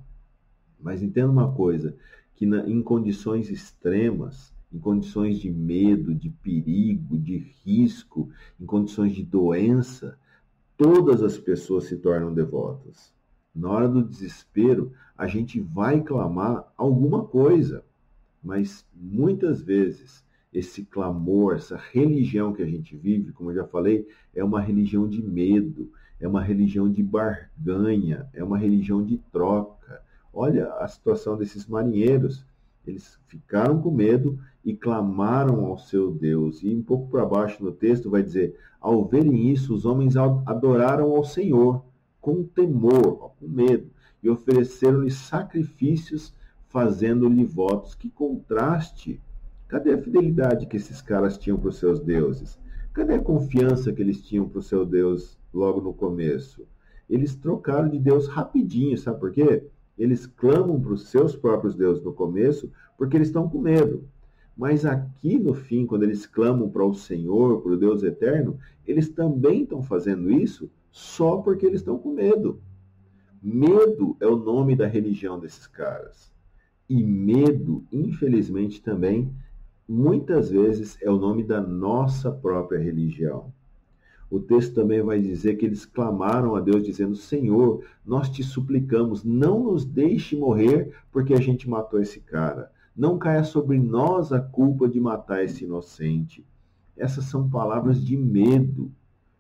Mas 0.80 1.02
entenda 1.02 1.32
uma 1.32 1.52
coisa, 1.52 1.96
que 2.36 2.46
na, 2.46 2.68
em 2.70 2.82
condições 2.82 3.50
extremas, 3.50 4.54
em 4.72 4.78
condições 4.78 5.40
de 5.40 5.50
medo, 5.50 6.14
de 6.14 6.30
perigo, 6.30 7.18
de 7.18 7.38
risco, 7.38 8.30
em 8.60 8.66
condições 8.66 9.16
de 9.16 9.24
doença, 9.24 10.18
todas 10.78 11.24
as 11.24 11.38
pessoas 11.38 11.86
se 11.86 11.98
tornam 11.98 12.34
devotas. 12.34 13.12
Na 13.56 13.72
hora 13.72 13.90
do 13.90 14.04
desespero, 14.04 14.94
a 15.18 15.26
gente 15.26 15.60
vai 15.60 16.02
clamar 16.02 16.72
alguma 16.78 17.26
coisa, 17.26 17.84
mas 18.44 18.86
muitas 18.94 19.62
vezes 19.64 20.24
esse 20.54 20.84
clamor, 20.84 21.56
essa 21.56 21.78
religião 21.92 22.54
que 22.54 22.64
a 22.64 22.66
gente 22.66 22.96
vive, 22.96 23.32
como 23.32 23.52
eu 23.52 23.56
já 23.56 23.66
falei, 23.66 24.08
é 24.34 24.44
uma 24.44 24.62
religião 24.62 25.08
de 25.08 25.22
medo, 25.22 25.92
é 26.20 26.28
uma 26.28 26.42
religião 26.42 26.90
de 26.92 27.04
barganha, 27.04 28.28
é 28.34 28.44
uma 28.44 28.58
religião 28.58 29.04
de 29.04 29.18
troca. 29.32 30.02
Olha 30.34 30.74
a 30.74 30.88
situação 30.88 31.38
desses 31.38 31.68
marinheiros. 31.68 32.46
Eles 32.86 33.20
ficaram 33.28 33.82
com 33.82 33.92
medo 33.92 34.40
e 34.64 34.74
clamaram 34.74 35.66
ao 35.66 35.78
seu 35.78 36.12
Deus. 36.12 36.64
E 36.64 36.74
um 36.74 36.82
pouco 36.82 37.10
para 37.10 37.26
baixo 37.26 37.64
no 37.64 37.72
texto 37.72 38.10
vai 38.10 38.24
dizer: 38.24 38.58
Ao 38.80 39.06
verem 39.06 39.52
isso, 39.52 39.74
os 39.74 39.86
homens 39.86 40.16
adoraram 40.16 41.16
ao 41.16 41.24
Senhor 41.24 41.84
com 42.20 42.44
temor, 42.44 43.32
com 43.40 43.48
medo, 43.48 43.90
e 44.24 44.30
ofereceram-lhe 44.30 45.12
sacrifícios, 45.12 46.34
fazendo-lhe 46.68 47.46
votos. 47.46 47.94
Que 47.94 48.10
contraste! 48.10 49.22
Cadê 49.68 49.94
a 49.94 50.02
fidelidade 50.02 50.66
que 50.66 50.78
esses 50.78 51.02
caras 51.02 51.38
tinham 51.38 51.58
para 51.58 51.70
os 51.70 51.78
seus 51.78 52.00
deuses? 52.00 52.58
Cadê 52.94 53.16
a 53.16 53.22
confiança 53.22 53.92
que 53.92 54.02
eles 54.02 54.22
tinham 54.22 54.48
para 54.48 54.60
o 54.60 54.64
seu 54.64 54.86
Deus 54.86 55.38
logo 55.54 55.82
no 55.82 55.94
começo? 55.94 56.66
Eles 57.10 57.36
trocaram 57.36 57.90
de 57.90 58.00
Deus 58.00 58.28
rapidinho, 58.28 58.98
sabe 58.98 59.20
por 59.20 59.32
quê? 59.32 59.68
Eles 59.98 60.26
clamam 60.26 60.80
para 60.80 60.94
os 60.94 61.10
seus 61.10 61.36
próprios 61.36 61.76
deuses 61.76 62.02
no 62.02 62.14
começo 62.14 62.72
porque 62.98 63.18
eles 63.18 63.28
estão 63.28 63.50
com 63.50 63.60
medo. 63.60 64.08
Mas 64.56 64.86
aqui 64.86 65.38
no 65.38 65.54
fim, 65.54 65.86
quando 65.86 66.04
eles 66.04 66.26
clamam 66.26 66.70
para 66.70 66.86
o 66.86 66.94
Senhor, 66.94 67.62
para 67.62 67.74
o 67.74 67.78
Deus 67.78 68.04
eterno, 68.04 68.58
eles 68.86 69.10
também 69.10 69.64
estão 69.64 69.84
fazendo 69.84 70.32
isso 70.32 70.72
só 70.92 71.38
porque 71.38 71.66
eles 71.66 71.82
estão 71.82 71.98
com 71.98 72.14
medo. 72.14 72.62
Medo 73.44 74.16
é 74.20 74.26
o 74.26 74.38
nome 74.38 74.76
da 74.76 74.88
religião 74.88 75.38
desses 75.38 75.68
caras. 75.68 76.34
E 76.90 77.04
medo, 77.04 77.86
infelizmente, 77.92 78.82
também, 78.82 79.32
muitas 79.88 80.50
vezes, 80.50 80.98
é 81.02 81.10
o 81.10 81.18
nome 81.18 81.44
da 81.44 81.62
nossa 81.62 82.32
própria 82.32 82.80
religião. 82.80 83.52
o 84.30 84.40
texto 84.40 84.76
também 84.76 85.02
vai 85.02 85.22
dizer 85.22 85.56
que 85.56 85.66
eles 85.66 85.86
clamaram 85.86 86.54
a 86.56 86.60
Deus 86.60 86.84
dizendo: 86.84 87.16
Senhor, 87.16 87.84
nós 88.06 88.30
te 88.30 88.44
suplicamos, 88.44 89.24
não 89.24 89.64
nos 89.64 89.86
deixe 89.86 90.36
morrer 90.36 90.94
porque 91.12 91.34
a 91.34 91.40
gente 91.40 91.70
matou 91.70 92.02
esse 92.02 92.20
cara. 92.20 92.70
Não 92.96 93.18
caia 93.18 93.44
sobre 93.44 93.80
nós 93.80 94.34
a 94.34 94.40
culpa 94.40 94.90
de 94.90 95.00
matar 95.00 95.44
esse 95.44 95.64
inocente. 95.64 96.44
Essas 96.98 97.26
são 97.26 97.48
palavras 97.48 98.04
de 98.04 98.18
medo. 98.18 98.92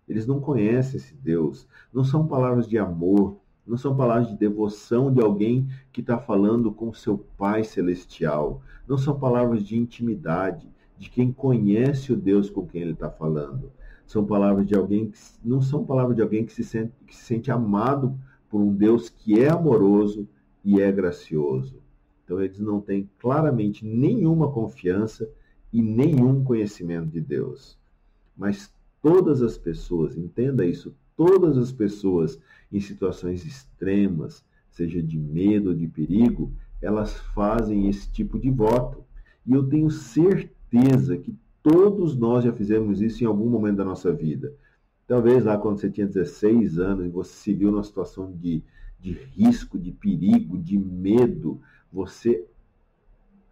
Eles 0.07 0.27
não 0.27 0.39
conhecem 0.39 0.97
esse 0.97 1.15
Deus. 1.15 1.67
Não 1.91 2.03
são 2.03 2.27
palavras 2.27 2.67
de 2.67 2.77
amor. 2.77 3.37
Não 3.67 3.77
são 3.77 3.95
palavras 3.95 4.29
de 4.29 4.37
devoção 4.37 5.13
de 5.13 5.21
alguém 5.21 5.67
que 5.91 6.01
está 6.01 6.17
falando 6.17 6.71
com 6.71 6.93
seu 6.93 7.17
Pai 7.37 7.63
Celestial. 7.63 8.61
Não 8.87 8.97
são 8.97 9.19
palavras 9.19 9.63
de 9.63 9.77
intimidade, 9.77 10.67
de 10.97 11.09
quem 11.09 11.31
conhece 11.31 12.13
o 12.13 12.15
Deus 12.15 12.49
com 12.49 12.65
quem 12.65 12.81
ele 12.81 12.93
está 12.93 13.09
falando 13.09 13.71
são 14.07 14.25
palavras 14.25 14.65
de 14.65 14.73
alguém 14.73 15.11
que 15.11 15.19
não 15.43 15.61
são 15.61 15.85
palavras 15.85 16.15
de 16.15 16.21
alguém 16.21 16.45
que 16.45 16.53
se 16.53 16.63
sente, 16.63 16.93
que 17.05 17.15
se 17.15 17.25
sente 17.25 17.51
amado 17.51 18.17
por 18.49 18.61
um 18.61 18.73
Deus 18.73 19.09
que 19.09 19.39
é 19.39 19.49
amoroso 19.49 20.27
e 20.63 20.81
é 20.81 20.89
gracioso. 20.91 21.75
Então 22.23 22.41
eles 22.41 22.57
não 22.57 22.79
têm 22.79 23.09
claramente 23.19 23.85
nenhuma 23.85 24.49
confiança 24.49 25.29
e 25.73 25.81
nenhum 25.81 26.41
conhecimento 26.41 27.07
de 27.07 27.19
Deus. 27.19 27.77
Mas 28.35 28.73
todas 29.01 29.41
as 29.41 29.57
pessoas, 29.57 30.15
entenda 30.15 30.65
isso, 30.65 30.95
todas 31.17 31.57
as 31.57 31.71
pessoas 31.71 32.39
em 32.71 32.79
situações 32.79 33.45
extremas, 33.45 34.43
seja 34.71 35.01
de 35.01 35.17
medo 35.17 35.69
ou 35.69 35.75
de 35.75 35.87
perigo, 35.87 36.51
elas 36.81 37.17
fazem 37.33 37.89
esse 37.89 38.11
tipo 38.11 38.39
de 38.39 38.49
voto. 38.49 39.03
E 39.45 39.53
eu 39.53 39.63
tenho 39.63 39.89
certeza 39.89 41.17
que 41.17 41.35
Todos 41.69 42.15
nós 42.15 42.45
já 42.45 42.53
fizemos 42.53 43.01
isso 43.01 43.21
em 43.21 43.27
algum 43.27 43.49
momento 43.49 43.75
da 43.75 43.83
nossa 43.83 44.13
vida. 44.13 44.53
Talvez 45.05 45.43
lá 45.43 45.57
quando 45.57 45.77
você 45.77 45.89
tinha 45.89 46.07
16 46.07 46.79
anos 46.79 47.05
e 47.05 47.09
você 47.09 47.33
se 47.33 47.53
viu 47.53 47.73
numa 47.73 47.83
situação 47.83 48.31
de, 48.31 48.63
de 48.97 49.11
risco, 49.11 49.77
de 49.77 49.91
perigo, 49.91 50.57
de 50.57 50.77
medo, 50.77 51.59
você, 51.91 52.45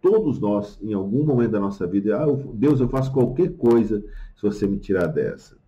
todos 0.00 0.40
nós, 0.40 0.78
em 0.80 0.94
algum 0.94 1.26
momento 1.26 1.50
da 1.50 1.60
nossa 1.60 1.86
vida, 1.86 2.16
ah, 2.16 2.26
Deus, 2.54 2.80
eu 2.80 2.88
faço 2.88 3.12
qualquer 3.12 3.54
coisa 3.54 4.02
se 4.34 4.40
você 4.40 4.66
me 4.66 4.78
tirar 4.78 5.08
dessa. 5.08 5.58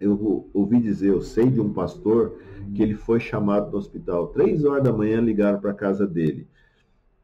Eu 0.00 0.48
ouvi 0.54 0.80
dizer, 0.80 1.08
eu 1.08 1.20
sei 1.20 1.50
de 1.50 1.60
um 1.60 1.72
pastor 1.72 2.38
que 2.74 2.82
ele 2.82 2.94
foi 2.94 3.20
chamado 3.20 3.70
no 3.70 3.78
hospital, 3.78 4.28
três 4.28 4.64
horas 4.64 4.82
da 4.82 4.92
manhã 4.92 5.20
ligaram 5.20 5.60
para 5.60 5.72
a 5.72 5.74
casa 5.74 6.06
dele 6.06 6.48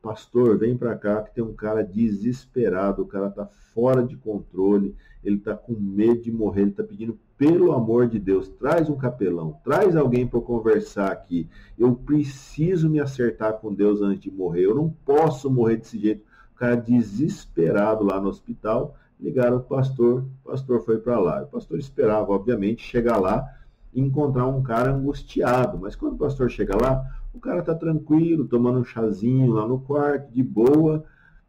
pastor, 0.06 0.56
vem 0.56 0.76
para 0.76 0.94
cá 0.94 1.20
que 1.20 1.34
tem 1.34 1.42
um 1.42 1.52
cara 1.52 1.82
desesperado, 1.82 3.02
o 3.02 3.06
cara 3.06 3.28
tá 3.28 3.44
fora 3.74 4.04
de 4.04 4.16
controle, 4.16 4.94
ele 5.24 5.36
tá 5.36 5.52
com 5.56 5.72
medo 5.72 6.22
de 6.22 6.30
morrer, 6.30 6.62
ele 6.62 6.70
tá 6.70 6.84
pedindo 6.84 7.18
pelo 7.36 7.72
amor 7.72 8.06
de 8.06 8.20
Deus, 8.20 8.48
traz 8.48 8.88
um 8.88 8.96
capelão, 8.96 9.58
traz 9.64 9.96
alguém 9.96 10.24
para 10.24 10.40
conversar 10.40 11.10
aqui. 11.10 11.48
Eu 11.76 11.92
preciso 11.96 12.88
me 12.88 13.00
acertar 13.00 13.54
com 13.54 13.74
Deus 13.74 14.00
antes 14.00 14.20
de 14.20 14.30
morrer. 14.30 14.66
Eu 14.66 14.76
não 14.76 14.94
posso 15.04 15.50
morrer 15.50 15.78
desse 15.78 15.98
jeito. 15.98 16.22
O 16.54 16.58
cara 16.58 16.76
desesperado 16.76 18.04
lá 18.04 18.20
no 18.20 18.28
hospital, 18.28 18.94
ligaram 19.18 19.56
o 19.56 19.60
pastor, 19.60 20.24
o 20.44 20.50
pastor 20.50 20.84
foi 20.84 20.98
para 20.98 21.18
lá. 21.18 21.42
O 21.42 21.46
pastor 21.46 21.78
esperava, 21.78 22.32
obviamente, 22.32 22.82
chegar 22.82 23.18
lá 23.18 23.48
e 23.92 24.00
encontrar 24.00 24.46
um 24.46 24.62
cara 24.62 24.92
angustiado, 24.92 25.78
mas 25.78 25.96
quando 25.96 26.14
o 26.14 26.18
pastor 26.18 26.50
chega 26.50 26.76
lá, 26.76 27.02
o 27.32 27.40
cara 27.40 27.62
tá 27.62 27.74
tranquilo, 27.74 28.46
tomando 28.46 28.78
um 28.78 28.84
chazinho 28.84 29.52
lá 29.52 29.66
no 29.66 29.80
quarto, 29.80 30.32
de 30.32 30.42
boa. 30.42 31.04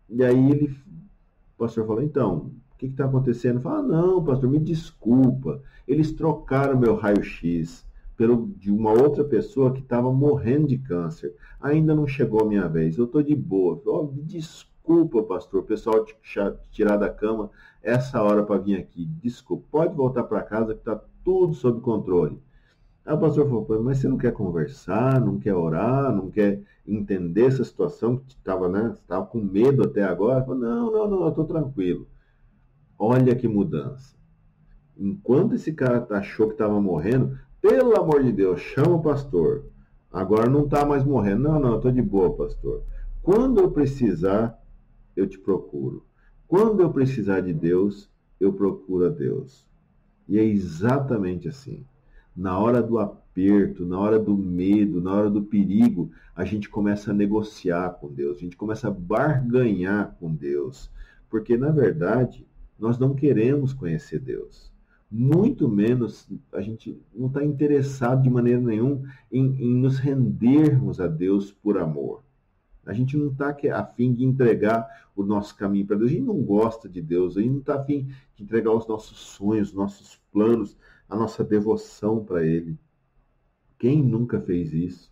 E 0.10 0.24
aí 0.24 0.52
ele, 0.52 0.68
o 0.68 1.58
pastor 1.58 1.86
falou, 1.86 2.02
então, 2.02 2.52
o 2.74 2.78
que 2.78 2.88
está 2.88 3.06
acontecendo? 3.06 3.60
Fala, 3.60 3.82
não, 3.82 4.24
pastor, 4.24 4.50
me 4.50 4.60
desculpa. 4.60 5.62
Eles 5.88 6.12
trocaram 6.12 6.80
meu 6.80 6.96
raio-x 6.96 7.86
pelo 8.16 8.48
de 8.58 8.72
uma 8.72 8.92
outra 8.92 9.24
pessoa 9.24 9.72
que 9.72 9.80
estava 9.80 10.12
morrendo 10.12 10.68
de 10.68 10.78
câncer. 10.78 11.34
Ainda 11.62 11.96
não 11.96 12.08
chegou 12.08 12.42
a 12.42 12.46
minha 12.46 12.68
vez. 12.68 12.98
Eu 12.98 13.06
estou 13.06 13.22
de 13.22 13.36
boa. 13.36 13.82
Oh, 13.86 14.12
desculpa, 14.24 14.77
pastor, 15.28 15.62
o 15.62 15.66
pessoal 15.66 16.06
te 16.06 16.16
tirar 16.72 16.98
da 16.98 17.10
cama 17.10 17.50
essa 17.82 18.22
hora 18.22 18.44
para 18.44 18.60
vir 18.60 18.78
aqui. 18.78 19.06
Desculpa. 19.06 19.66
Pode 19.72 19.96
voltar 19.96 20.24
para 20.24 20.42
casa 20.42 20.74
que 20.74 20.80
está 20.80 21.02
tudo 21.24 21.54
sob 21.54 21.82
controle. 21.82 22.42
Aí 23.06 23.14
o 23.14 23.20
pastor 23.20 23.48
falou, 23.48 23.84
mas 23.84 24.00
você 24.00 24.08
não 24.08 24.18
quer 24.18 24.34
conversar, 24.34 25.22
não 25.22 25.40
quer 25.40 25.54
orar, 25.54 26.14
não 26.14 26.30
quer 26.30 26.62
entender 26.86 27.46
essa 27.46 27.64
situação 27.64 28.18
que 28.18 28.34
estava, 28.34 28.68
né? 28.68 28.94
Com 29.30 29.40
medo 29.40 29.84
até 29.84 30.04
agora? 30.04 30.44
Falei, 30.44 30.62
não, 30.62 30.92
não, 30.92 31.08
não, 31.08 31.22
eu 31.22 31.30
estou 31.30 31.46
tranquilo. 31.46 32.08
Olha 33.00 33.36
que 33.36 33.48
mudança. 33.48 34.16
Enquanto 34.98 35.56
esse 35.56 35.72
cara 35.72 36.06
achou 36.10 36.48
que 36.48 36.54
estava 36.54 36.82
morrendo, 36.82 37.38
pelo 37.62 37.98
amor 37.98 38.24
de 38.24 38.32
Deus, 38.32 38.60
chama 38.60 38.96
o 38.96 39.02
pastor. 39.02 39.66
Agora 40.12 40.50
não 40.50 40.66
está 40.66 40.86
mais 40.86 41.04
morrendo. 41.04 41.44
Não, 41.44 41.60
não, 41.60 41.70
eu 41.72 41.76
estou 41.78 41.92
de 41.92 42.02
boa, 42.02 42.36
pastor. 42.36 42.84
Quando 43.22 43.60
eu 43.60 43.72
precisar, 43.72 44.58
eu 45.18 45.28
te 45.28 45.38
procuro. 45.38 46.06
Quando 46.48 46.82
eu 46.82 46.90
precisar 46.90 47.42
de 47.42 47.54
Deus, 47.54 48.10
eu 48.40 48.54
procuro 48.54 49.08
a 49.08 49.10
Deus. 49.10 49.68
E 50.30 50.40
é 50.40 50.44
exatamente 50.44 51.50
assim 51.50 51.86
na 52.38 52.60
hora 52.60 52.84
do 52.84 53.00
aperto, 53.00 53.84
na 53.84 54.00
hora 54.00 54.20
do 54.20 54.38
medo, 54.38 55.02
na 55.02 55.12
hora 55.12 55.30
do 55.30 55.42
perigo, 55.42 56.12
a 56.36 56.46
gente 56.46 56.70
começa 56.70 57.10
a 57.10 57.14
negociar 57.14 57.90
com 58.00 58.14
Deus, 58.14 58.38
a 58.38 58.42
gente 58.42 58.56
começa 58.56 58.90
a 58.90 58.92
barganhar 58.92 60.16
com 60.20 60.32
Deus, 60.32 60.92
porque 61.32 61.58
na 61.58 61.72
verdade 61.72 62.46
nós 62.78 63.00
não 63.00 63.16
queremos 63.16 63.74
conhecer 63.74 64.20
Deus. 64.20 64.72
Muito 65.10 65.68
menos 65.68 66.30
a 66.54 66.62
gente 66.62 67.02
não 67.16 67.28
está 67.28 67.44
interessado 67.44 68.22
de 68.22 68.30
maneira 68.30 68.62
nenhuma 68.62 69.12
em, 69.32 69.46
em 69.60 69.74
nos 69.74 69.98
rendermos 69.98 71.00
a 71.02 71.08
Deus 71.08 71.52
por 71.52 71.80
amor. 71.80 72.22
A 72.88 72.94
gente 72.94 73.18
não 73.18 73.28
está 73.28 73.56
a 73.74 73.86
fim 73.86 74.14
de 74.14 74.24
entregar 74.24 74.88
o 75.16 75.24
nosso 75.24 75.56
caminho 75.56 75.86
para 75.86 75.98
Deus. 75.98 76.10
A 76.10 76.14
gente 76.14 76.26
não 76.26 76.42
gosta 76.42 76.88
de 76.88 77.02
Deus. 77.02 77.38
A 77.38 77.42
gente 77.42 77.52
não 77.52 77.60
está 77.60 77.76
a 77.76 77.84
fim 77.84 78.08
de 78.36 78.44
entregar 78.44 78.72
os 78.72 78.88
nossos 78.88 79.18
sonhos, 79.18 79.70
os 79.70 79.76
nossos 79.76 80.20
planos 80.32 80.78
a 81.10 81.16
nossa 81.16 81.44
devoção 81.44 82.24
para 82.24 82.46
Ele. 82.46 82.78
Quem 83.78 84.04
nunca 84.04 84.40
fez 84.42 84.74
isso? 84.74 85.12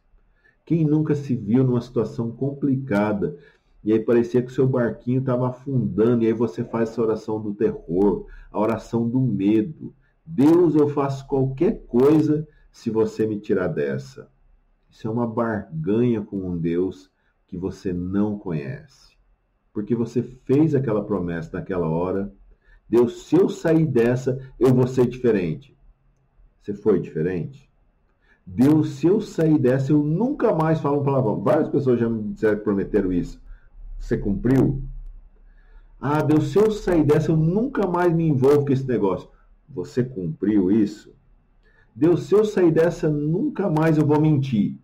Quem 0.65 0.85
nunca 0.85 1.15
se 1.15 1.35
viu 1.35 1.63
numa 1.63 1.81
situação 1.81 2.31
complicada 2.31 3.37
e 3.83 3.93
aí 3.93 3.99
parecia 3.99 4.41
que 4.41 4.51
o 4.51 4.53
seu 4.53 4.67
barquinho 4.67 5.19
estava 5.19 5.49
afundando 5.49 6.23
e 6.23 6.27
aí 6.27 6.33
você 6.33 6.63
faz 6.63 6.89
essa 6.89 7.01
oração 7.01 7.39
do 7.39 7.53
terror, 7.53 8.25
a 8.51 8.59
oração 8.59 9.07
do 9.07 9.19
medo. 9.19 9.93
Deus, 10.25 10.73
eu 10.73 10.89
faço 10.89 11.27
qualquer 11.27 11.85
coisa 11.85 12.47
se 12.71 12.89
você 12.89 13.27
me 13.27 13.39
tirar 13.39 13.67
dessa. 13.67 14.27
Isso 14.89 15.07
é 15.07 15.11
uma 15.11 15.27
barganha 15.27 16.21
com 16.21 16.37
um 16.37 16.57
Deus 16.57 17.11
que 17.47 17.57
você 17.57 17.93
não 17.93 18.37
conhece. 18.37 19.15
Porque 19.73 19.95
você 19.95 20.23
fez 20.23 20.73
aquela 20.73 21.03
promessa 21.03 21.57
naquela 21.57 21.87
hora. 21.87 22.31
Deus, 22.87 23.23
se 23.23 23.35
eu 23.35 23.49
sair 23.49 23.85
dessa, 23.85 24.39
eu 24.59 24.73
vou 24.73 24.87
ser 24.87 25.07
diferente. 25.07 25.75
Você 26.61 26.73
foi 26.73 26.99
diferente? 26.99 27.69
Deus, 28.45 28.91
se 28.91 29.07
eu 29.07 29.19
sair 29.19 29.57
dessa, 29.57 29.91
eu 29.91 30.03
nunca 30.03 30.53
mais 30.53 30.79
falo 30.79 31.01
um 31.01 31.03
palavrão. 31.03 31.41
Várias 31.41 31.67
pessoas 31.67 31.99
já 31.99 32.07
me 32.07 32.33
disseram 32.33 32.57
que 32.57 32.63
prometeram 32.63 33.11
isso. 33.11 33.41
Você 33.99 34.17
cumpriu? 34.17 34.83
Ah, 35.99 36.21
Deus, 36.21 36.51
se 36.51 36.59
eu 36.59 36.69
sair 36.71 37.03
dessa, 37.03 37.31
eu 37.31 37.37
nunca 37.37 37.87
mais 37.87 38.13
me 38.13 38.27
envolvo 38.27 38.65
com 38.65 38.71
esse 38.71 38.87
negócio. 38.87 39.29
Você 39.67 40.03
cumpriu 40.03 40.71
isso? 40.71 41.13
Deus, 41.95 42.23
se 42.23 42.35
eu 42.35 42.45
sair 42.45 42.71
dessa, 42.71 43.09
nunca 43.09 43.69
mais 43.69 43.97
eu 43.97 44.05
vou 44.05 44.21
mentir. 44.21 44.77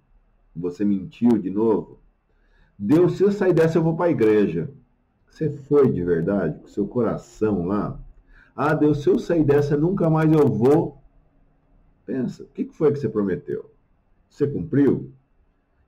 Você 0.55 0.83
mentiu 0.83 1.37
de 1.37 1.49
novo? 1.49 2.00
Deus, 2.83 3.17
se 3.17 3.23
eu 3.23 3.31
sair 3.31 3.53
dessa, 3.53 3.77
eu 3.77 3.83
vou 3.83 3.95
para 3.95 4.07
a 4.07 4.11
igreja. 4.11 4.69
Você 5.29 5.49
foi 5.49 5.91
de 5.91 6.03
verdade, 6.03 6.59
com 6.59 6.67
seu 6.67 6.87
coração 6.87 7.65
lá? 7.67 7.99
Ah, 8.55 8.73
Deus, 8.73 9.03
se 9.03 9.09
eu 9.09 9.19
sair 9.19 9.43
dessa, 9.43 9.77
nunca 9.77 10.09
mais 10.09 10.31
eu 10.31 10.47
vou 10.47 11.01
Pensa, 12.05 12.43
o 12.43 12.47
que 12.47 12.65
foi 12.65 12.91
que 12.91 12.99
você 12.99 13.07
prometeu? 13.07 13.69
Você 14.29 14.47
cumpriu? 14.47 15.11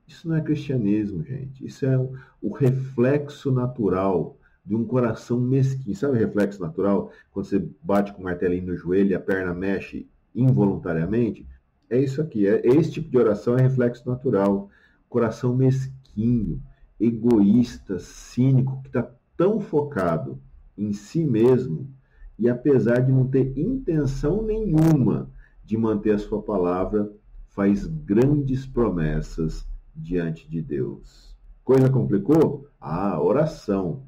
Isso 0.08 0.28
não 0.28 0.36
é 0.36 0.42
cristianismo, 0.42 1.24
gente. 1.24 1.66
Isso 1.66 1.86
é 1.86 1.98
o 2.42 2.52
reflexo 2.52 3.52
natural 3.52 4.38
de 4.66 4.76
um 4.76 4.86
coração 4.86 5.40
mesquinho. 5.40 5.96
Sabe 5.96 6.14
o 6.14 6.20
reflexo 6.20 6.62
natural? 6.62 7.12
Quando 7.32 7.46
você 7.46 7.68
bate 7.82 8.14
com 8.14 8.22
o 8.22 8.24
martelinho 8.24 8.68
no 8.68 8.78
joelho 8.78 9.18
a 9.18 9.20
perna 9.20 9.54
mexe 9.54 10.08
involuntariamente? 10.36 11.46
É 11.90 12.00
isso 12.00 12.22
aqui. 12.22 12.48
É, 12.48 12.62
esse 12.66 12.92
tipo 12.92 13.10
de 13.10 13.18
oração 13.18 13.58
é 13.58 13.62
reflexo 13.62 14.08
natural. 14.08 14.70
Coração 15.10 15.56
mesquinho, 15.56 16.62
egoísta, 17.04 18.00
cínico, 18.00 18.82
que 18.82 18.88
está 18.88 19.10
tão 19.36 19.60
focado 19.60 20.40
em 20.78 20.94
si 20.94 21.24
mesmo 21.24 21.90
e 22.38 22.50
apesar 22.50 23.00
de 23.00 23.12
não 23.12 23.28
ter 23.28 23.58
intenção 23.58 24.42
nenhuma 24.42 25.30
de 25.64 25.78
manter 25.78 26.12
a 26.12 26.18
sua 26.18 26.42
palavra, 26.42 27.12
faz 27.50 27.86
grandes 27.86 28.66
promessas 28.66 29.68
diante 29.96 30.50
de 30.50 30.62
Deus. 30.62 31.36
Coisa 31.64 31.90
complicou? 31.90 32.68
Ah, 32.82 33.22
oração. 33.22 34.04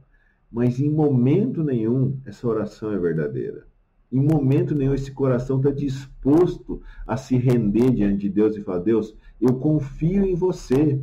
Mas 0.51 0.79
em 0.79 0.89
momento 0.89 1.63
nenhum 1.63 2.17
essa 2.25 2.47
oração 2.47 2.91
é 2.91 2.97
verdadeira. 2.97 3.67
Em 4.11 4.21
momento 4.21 4.73
nenhum 4.73 4.93
esse 4.93 5.11
coração 5.11 5.57
está 5.57 5.69
disposto 5.69 6.81
a 7.05 7.17
se 7.17 7.37
render 7.37 7.91
diante 7.91 8.21
de 8.21 8.29
Deus 8.29 8.55
e 8.55 8.61
falar: 8.61 8.79
Deus, 8.79 9.15
eu 9.39 9.55
confio 9.55 10.25
em 10.25 10.35
você. 10.35 11.01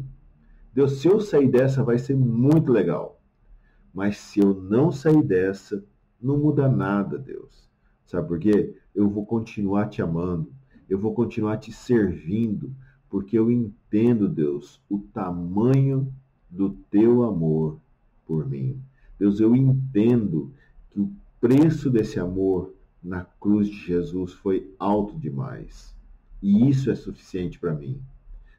Deus, 0.75 1.01
se 1.01 1.09
eu 1.09 1.21
sair 1.21 1.49
dessa 1.49 1.83
vai 1.83 1.99
ser 1.99 2.17
muito 2.17 2.73
legal. 2.73 3.21
Mas 3.93 4.17
se 4.17 4.41
eu 4.41 4.55
não 4.55 4.91
sair 4.91 5.23
dessa, 5.23 5.85
não 6.21 6.39
muda 6.39 6.69
nada, 6.69 7.19
Deus. 7.19 7.69
Sabe 8.07 8.27
por 8.27 8.39
quê? 8.39 8.75
Eu 8.95 9.09
vou 9.09 9.27
continuar 9.27 9.89
te 9.89 10.01
amando. 10.01 10.53
Eu 10.89 10.99
vou 10.99 11.13
continuar 11.15 11.59
te 11.59 11.73
servindo. 11.73 12.75
Porque 13.11 13.39
eu 13.39 13.51
entendo, 13.51 14.29
Deus, 14.29 14.81
o 14.89 14.99
tamanho 14.99 16.13
do 16.49 16.71
teu 16.91 17.23
amor 17.23 17.79
por 18.27 18.49
mim. 18.49 18.81
Deus, 19.19 19.41
eu 19.41 19.55
entendo 19.55 20.53
que 20.91 21.01
o 21.01 21.13
preço 21.41 21.91
desse 21.91 22.19
amor 22.19 22.75
na 23.03 23.25
cruz 23.25 23.69
de 23.69 23.77
Jesus 23.77 24.33
foi 24.33 24.73
alto 24.79 25.19
demais. 25.19 25.95
E 26.43 26.69
isso 26.69 26.91
é 26.91 26.95
suficiente 26.95 27.59
para 27.59 27.75
mim. 27.75 28.01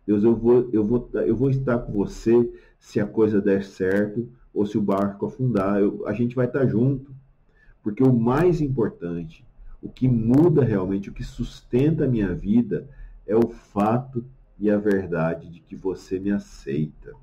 Deus, 0.05 0.23
eu 0.23 0.35
vou, 0.35 0.69
eu, 0.73 0.83
vou, 0.83 1.09
eu 1.13 1.35
vou 1.35 1.49
estar 1.49 1.79
com 1.79 1.91
você 1.93 2.51
se 2.79 2.99
a 2.99 3.07
coisa 3.07 3.41
der 3.41 3.63
certo 3.63 4.29
ou 4.53 4.65
se 4.65 4.77
o 4.77 4.81
barco 4.81 5.25
afundar. 5.25 5.79
Eu, 5.79 6.05
a 6.05 6.13
gente 6.13 6.35
vai 6.35 6.45
estar 6.45 6.65
junto. 6.65 7.13
Porque 7.81 8.03
o 8.03 8.13
mais 8.13 8.61
importante, 8.61 9.45
o 9.81 9.89
que 9.89 10.07
muda 10.07 10.63
realmente, 10.63 11.09
o 11.09 11.13
que 11.13 11.23
sustenta 11.23 12.05
a 12.05 12.07
minha 12.07 12.33
vida, 12.33 12.87
é 13.27 13.35
o 13.35 13.49
fato 13.49 14.25
e 14.59 14.69
a 14.69 14.77
verdade 14.77 15.49
de 15.49 15.59
que 15.59 15.75
você 15.75 16.19
me 16.19 16.31
aceita. 16.31 17.13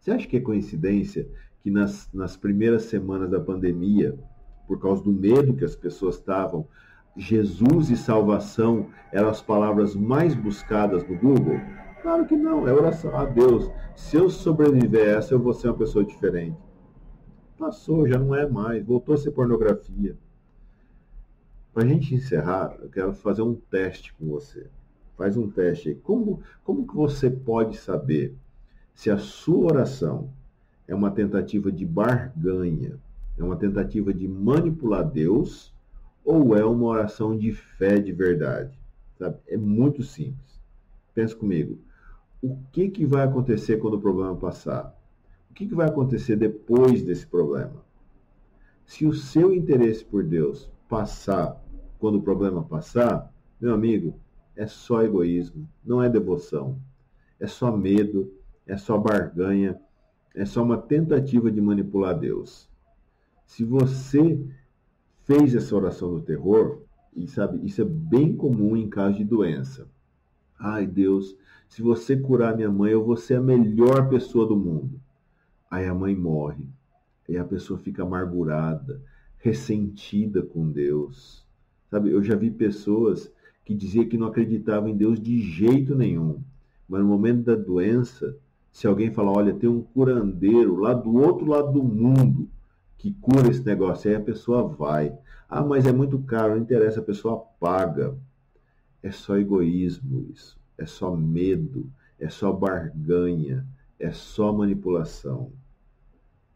Você 0.00 0.10
acha 0.10 0.26
que 0.26 0.36
é 0.36 0.40
coincidência 0.40 1.28
que 1.62 1.70
nas, 1.70 2.08
nas 2.12 2.36
primeiras 2.36 2.84
semanas 2.84 3.30
da 3.30 3.38
pandemia, 3.38 4.18
por 4.66 4.80
causa 4.80 5.02
do 5.02 5.12
medo 5.12 5.54
que 5.54 5.64
as 5.64 5.76
pessoas 5.76 6.16
estavam, 6.16 6.66
Jesus 7.16 7.90
e 7.90 7.96
salvação 7.96 8.86
eram 9.12 9.28
as 9.28 9.42
palavras 9.42 9.94
mais 9.94 10.34
buscadas 10.34 11.06
no 11.06 11.16
Google? 11.18 11.60
Claro 12.00 12.26
que 12.26 12.36
não, 12.36 12.66
é 12.66 12.72
oração 12.72 13.14
a 13.16 13.24
Deus. 13.24 13.70
Se 13.94 14.16
eu 14.16 14.30
sobreviver 14.30 15.08
a 15.08 15.18
essa, 15.18 15.34
eu 15.34 15.38
vou 15.38 15.52
ser 15.52 15.68
uma 15.68 15.76
pessoa 15.76 16.04
diferente. 16.04 16.56
Passou, 17.58 18.08
já 18.08 18.18
não 18.18 18.34
é 18.34 18.48
mais, 18.48 18.84
voltou 18.84 19.14
a 19.14 19.18
ser 19.18 19.30
pornografia. 19.30 20.16
Para 21.72 21.84
a 21.84 21.86
gente 21.86 22.14
encerrar, 22.14 22.76
eu 22.82 22.88
quero 22.88 23.12
fazer 23.12 23.42
um 23.42 23.54
teste 23.54 24.12
com 24.14 24.26
você. 24.26 24.66
Faz 25.16 25.36
um 25.36 25.48
teste 25.48 25.90
aí. 25.90 25.94
Como, 25.94 26.40
como 26.64 26.86
que 26.86 26.94
você 26.94 27.30
pode 27.30 27.76
saber 27.76 28.34
se 28.94 29.10
a 29.10 29.18
sua 29.18 29.72
oração 29.72 30.30
é 30.88 30.94
uma 30.94 31.10
tentativa 31.10 31.70
de 31.70 31.86
barganha, 31.86 32.98
é 33.38 33.44
uma 33.44 33.56
tentativa 33.56 34.12
de 34.12 34.26
manipular 34.26 35.04
Deus 35.04 35.71
ou 36.24 36.56
é 36.56 36.64
uma 36.64 36.86
oração 36.86 37.36
de 37.36 37.52
fé 37.52 37.98
de 37.98 38.12
verdade? 38.12 38.78
Sabe? 39.18 39.38
É 39.48 39.56
muito 39.56 40.02
simples. 40.02 40.60
Pensa 41.14 41.34
comigo. 41.34 41.78
O 42.40 42.56
que, 42.72 42.88
que 42.88 43.06
vai 43.06 43.24
acontecer 43.24 43.78
quando 43.78 43.94
o 43.94 44.00
problema 44.00 44.34
passar? 44.36 44.96
O 45.50 45.54
que, 45.54 45.66
que 45.66 45.74
vai 45.74 45.88
acontecer 45.88 46.36
depois 46.36 47.02
desse 47.02 47.26
problema? 47.26 47.84
Se 48.86 49.06
o 49.06 49.12
seu 49.12 49.54
interesse 49.54 50.04
por 50.04 50.24
Deus 50.24 50.70
passar 50.88 51.62
quando 51.98 52.16
o 52.18 52.22
problema 52.22 52.62
passar, 52.62 53.32
meu 53.60 53.74
amigo, 53.74 54.14
é 54.56 54.66
só 54.66 55.02
egoísmo, 55.02 55.68
não 55.84 56.02
é 56.02 56.08
devoção. 56.08 56.78
É 57.38 57.46
só 57.46 57.74
medo, 57.76 58.32
é 58.66 58.76
só 58.76 58.98
barganha, 58.98 59.80
é 60.34 60.44
só 60.44 60.62
uma 60.62 60.78
tentativa 60.78 61.50
de 61.50 61.60
manipular 61.60 62.18
Deus. 62.18 62.68
Se 63.46 63.64
você 63.64 64.44
fez 65.32 65.54
essa 65.54 65.74
oração 65.74 66.12
do 66.12 66.20
terror, 66.20 66.82
e 67.16 67.26
sabe, 67.26 67.64
isso 67.66 67.80
é 67.80 67.84
bem 67.84 68.36
comum 68.36 68.76
em 68.76 68.88
caso 68.88 69.16
de 69.16 69.24
doença. 69.24 69.88
Ai, 70.58 70.86
Deus, 70.86 71.34
se 71.68 71.80
você 71.80 72.14
curar 72.16 72.54
minha 72.54 72.70
mãe, 72.70 72.92
eu 72.92 73.02
vou 73.02 73.16
ser 73.16 73.36
a 73.36 73.40
melhor 73.40 74.10
pessoa 74.10 74.46
do 74.46 74.56
mundo. 74.56 75.00
Aí 75.70 75.86
a 75.86 75.94
mãe 75.94 76.14
morre. 76.14 76.68
E 77.26 77.38
a 77.38 77.44
pessoa 77.44 77.78
fica 77.78 78.02
amargurada, 78.02 79.00
ressentida 79.38 80.42
com 80.42 80.70
Deus. 80.70 81.46
Sabe, 81.90 82.10
eu 82.10 82.22
já 82.22 82.36
vi 82.36 82.50
pessoas 82.50 83.32
que 83.64 83.74
diziam 83.74 84.06
que 84.06 84.18
não 84.18 84.26
acreditavam 84.26 84.90
em 84.90 84.96
Deus 84.96 85.18
de 85.18 85.40
jeito 85.40 85.94
nenhum. 85.94 86.42
Mas 86.86 87.00
no 87.00 87.06
momento 87.06 87.44
da 87.44 87.54
doença, 87.54 88.36
se 88.70 88.86
alguém 88.86 89.10
falar, 89.10 89.32
olha, 89.32 89.54
tem 89.54 89.68
um 89.68 89.82
curandeiro 89.82 90.76
lá 90.76 90.92
do 90.92 91.16
outro 91.16 91.46
lado 91.46 91.72
do 91.72 91.82
mundo 91.82 92.50
que 93.02 93.12
cura 93.14 93.50
esse 93.50 93.64
negócio, 93.64 94.08
aí 94.08 94.16
a 94.16 94.20
pessoa 94.20 94.62
vai. 94.62 95.12
Ah, 95.54 95.62
mas 95.62 95.84
é 95.84 95.92
muito 95.92 96.18
caro, 96.18 96.54
não 96.54 96.62
interessa, 96.62 97.00
a 97.00 97.04
pessoa 97.04 97.44
paga. 97.60 98.16
É 99.02 99.10
só 99.10 99.36
egoísmo 99.36 100.26
isso, 100.32 100.58
é 100.78 100.86
só 100.86 101.14
medo, 101.14 101.92
é 102.18 102.30
só 102.30 102.50
barganha, 102.50 103.66
é 103.98 104.10
só 104.12 104.50
manipulação. 104.50 105.52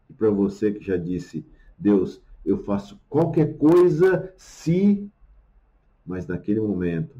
E 0.09 0.13
para 0.13 0.31
você 0.31 0.71
que 0.71 0.83
já 0.83 0.97
disse, 0.97 1.45
Deus, 1.77 2.19
eu 2.43 2.63
faço 2.63 2.99
qualquer 3.07 3.55
coisa 3.59 4.33
se. 4.35 5.07
Mas 6.03 6.25
naquele 6.25 6.59
momento 6.59 7.15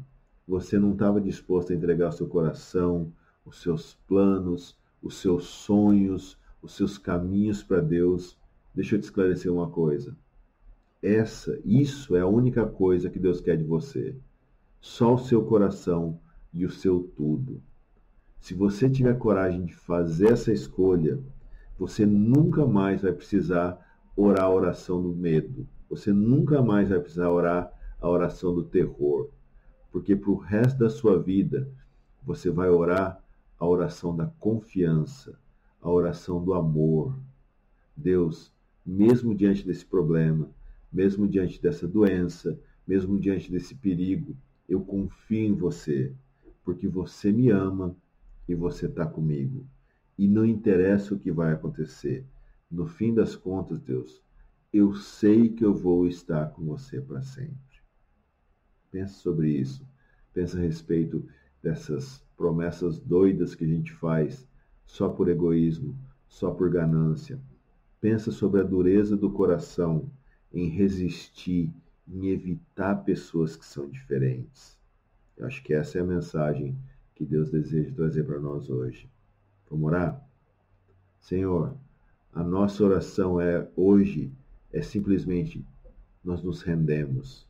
você 0.48 0.80
não 0.80 0.94
estava 0.94 1.20
disposto 1.20 1.72
a 1.72 1.76
entregar 1.76 2.08
o 2.08 2.12
seu 2.12 2.26
coração, 2.26 3.12
os 3.46 3.62
seus 3.62 3.94
planos, 4.08 4.76
os 5.00 5.18
seus 5.20 5.44
sonhos, 5.44 6.36
os 6.60 6.74
seus 6.74 6.98
caminhos 6.98 7.62
para 7.62 7.80
Deus, 7.80 8.36
deixa 8.74 8.96
eu 8.96 9.00
te 9.00 9.04
esclarecer 9.04 9.52
uma 9.52 9.70
coisa. 9.70 10.16
Essa, 11.02 11.58
isso 11.64 12.16
é 12.16 12.20
a 12.20 12.26
única 12.26 12.66
coisa 12.66 13.10
que 13.10 13.18
Deus 13.18 13.40
quer 13.40 13.56
de 13.56 13.64
você. 13.64 14.16
Só 14.80 15.14
o 15.14 15.18
seu 15.18 15.44
coração 15.44 16.20
e 16.52 16.64
o 16.64 16.70
seu 16.70 17.10
tudo. 17.16 17.62
Se 18.40 18.54
você 18.54 18.88
tiver 18.88 19.18
coragem 19.18 19.64
de 19.64 19.74
fazer 19.74 20.32
essa 20.32 20.52
escolha, 20.52 21.18
você 21.78 22.06
nunca 22.06 22.66
mais 22.66 23.02
vai 23.02 23.12
precisar 23.12 23.78
orar 24.16 24.44
a 24.44 24.50
oração 24.50 25.02
do 25.02 25.14
medo. 25.14 25.66
Você 25.88 26.12
nunca 26.12 26.62
mais 26.62 26.88
vai 26.88 27.00
precisar 27.00 27.30
orar 27.30 27.72
a 28.00 28.08
oração 28.08 28.54
do 28.54 28.64
terror 28.64 29.30
porque 29.90 30.14
para 30.14 30.30
o 30.30 30.36
resto 30.36 30.78
da 30.78 30.90
sua 30.90 31.18
vida 31.18 31.68
você 32.22 32.50
vai 32.50 32.68
orar 32.68 33.22
a 33.58 33.66
oração 33.66 34.14
da 34.14 34.26
confiança, 34.38 35.38
a 35.80 35.90
oração 35.90 36.42
do 36.42 36.54
amor. 36.54 37.18
Deus, 37.96 38.52
mesmo 38.84 39.34
diante 39.34 39.66
desse 39.66 39.84
problema, 39.84 40.50
mesmo 40.92 41.28
diante 41.28 41.60
dessa 41.60 41.86
doença, 41.86 42.58
mesmo 42.86 43.18
diante 43.18 43.50
desse 43.50 43.74
perigo, 43.74 44.36
eu 44.68 44.80
confio 44.80 45.46
em 45.46 45.54
você, 45.54 46.14
porque 46.64 46.88
você 46.88 47.32
me 47.32 47.50
ama 47.50 47.96
e 48.48 48.54
você 48.54 48.86
está 48.86 49.06
comigo. 49.06 49.66
E 50.16 50.26
não 50.26 50.44
interessa 50.44 51.14
o 51.14 51.18
que 51.18 51.30
vai 51.30 51.52
acontecer. 51.52 52.24
No 52.70 52.86
fim 52.86 53.14
das 53.14 53.36
contas, 53.36 53.80
Deus, 53.80 54.22
eu 54.72 54.94
sei 54.94 55.48
que 55.48 55.64
eu 55.64 55.74
vou 55.74 56.06
estar 56.06 56.50
com 56.50 56.64
você 56.64 57.00
para 57.00 57.22
sempre. 57.22 57.56
Pensa 58.90 59.14
sobre 59.14 59.50
isso. 59.50 59.86
Pensa 60.32 60.58
a 60.58 60.60
respeito 60.60 61.24
dessas 61.62 62.22
promessas 62.36 62.98
doidas 62.98 63.54
que 63.54 63.64
a 63.64 63.68
gente 63.68 63.92
faz 63.92 64.46
só 64.86 65.08
por 65.08 65.28
egoísmo, 65.28 65.96
só 66.28 66.50
por 66.50 66.70
ganância. 66.70 67.40
Pensa 68.00 68.30
sobre 68.30 68.60
a 68.60 68.64
dureza 68.64 69.16
do 69.16 69.30
coração 69.30 70.10
em 70.52 70.68
resistir, 70.68 71.72
em 72.06 72.28
evitar 72.28 72.96
pessoas 73.04 73.56
que 73.56 73.64
são 73.64 73.88
diferentes. 73.88 74.78
Eu 75.36 75.46
acho 75.46 75.62
que 75.62 75.74
essa 75.74 75.98
é 75.98 76.00
a 76.00 76.04
mensagem 76.04 76.76
que 77.14 77.24
Deus 77.24 77.50
deseja 77.50 77.94
trazer 77.94 78.24
para 78.24 78.40
nós 78.40 78.70
hoje. 78.70 79.08
Vamos 79.70 79.86
orar? 79.86 80.28
Senhor, 81.20 81.76
a 82.32 82.42
nossa 82.42 82.84
oração 82.84 83.40
é 83.40 83.68
hoje 83.76 84.32
é 84.72 84.82
simplesmente 84.82 85.64
nós 86.24 86.42
nos 86.42 86.62
rendemos 86.62 87.48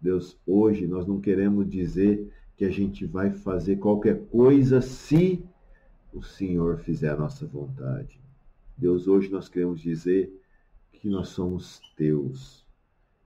Deus, 0.00 0.38
hoje 0.46 0.86
nós 0.86 1.06
não 1.06 1.20
queremos 1.20 1.68
dizer 1.68 2.32
que 2.56 2.64
a 2.64 2.70
gente 2.70 3.04
vai 3.04 3.30
fazer 3.30 3.76
qualquer 3.76 4.26
coisa 4.26 4.80
se 4.80 5.44
o 6.12 6.22
Senhor 6.22 6.78
fizer 6.78 7.10
a 7.10 7.16
nossa 7.16 7.46
vontade. 7.46 8.20
Deus, 8.76 9.08
hoje 9.08 9.28
nós 9.28 9.48
queremos 9.48 9.80
dizer 9.80 10.32
que 10.98 11.08
nós 11.08 11.28
somos 11.28 11.80
teus 11.96 12.66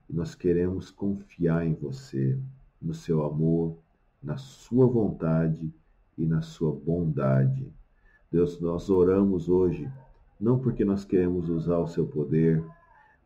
e 0.09 0.13
nós 0.13 0.35
queremos 0.35 0.91
confiar 0.91 1.65
em 1.65 1.73
você, 1.73 2.37
no 2.81 2.93
seu 2.93 3.23
amor, 3.25 3.77
na 4.21 4.37
sua 4.37 4.85
vontade 4.85 5.73
e 6.17 6.25
na 6.25 6.41
sua 6.41 6.71
bondade. 6.71 7.71
Deus, 8.31 8.59
nós 8.59 8.89
oramos 8.89 9.49
hoje 9.49 9.91
não 10.39 10.59
porque 10.59 10.83
nós 10.83 11.05
queremos 11.05 11.49
usar 11.49 11.79
o 11.79 11.87
seu 11.87 12.05
poder, 12.05 12.63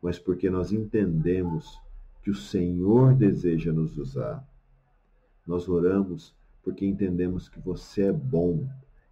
mas 0.01 0.19
porque 0.19 0.49
nós 0.49 0.71
entendemos 0.71 1.81
que 2.21 2.29
o 2.29 2.35
Senhor 2.35 3.15
deseja 3.15 3.73
nos 3.73 3.97
usar. 3.97 4.47
Nós 5.45 5.67
oramos 5.67 6.35
porque 6.63 6.85
entendemos 6.85 7.49
que 7.49 7.59
você 7.59 8.03
é 8.03 8.11
bom 8.11 8.69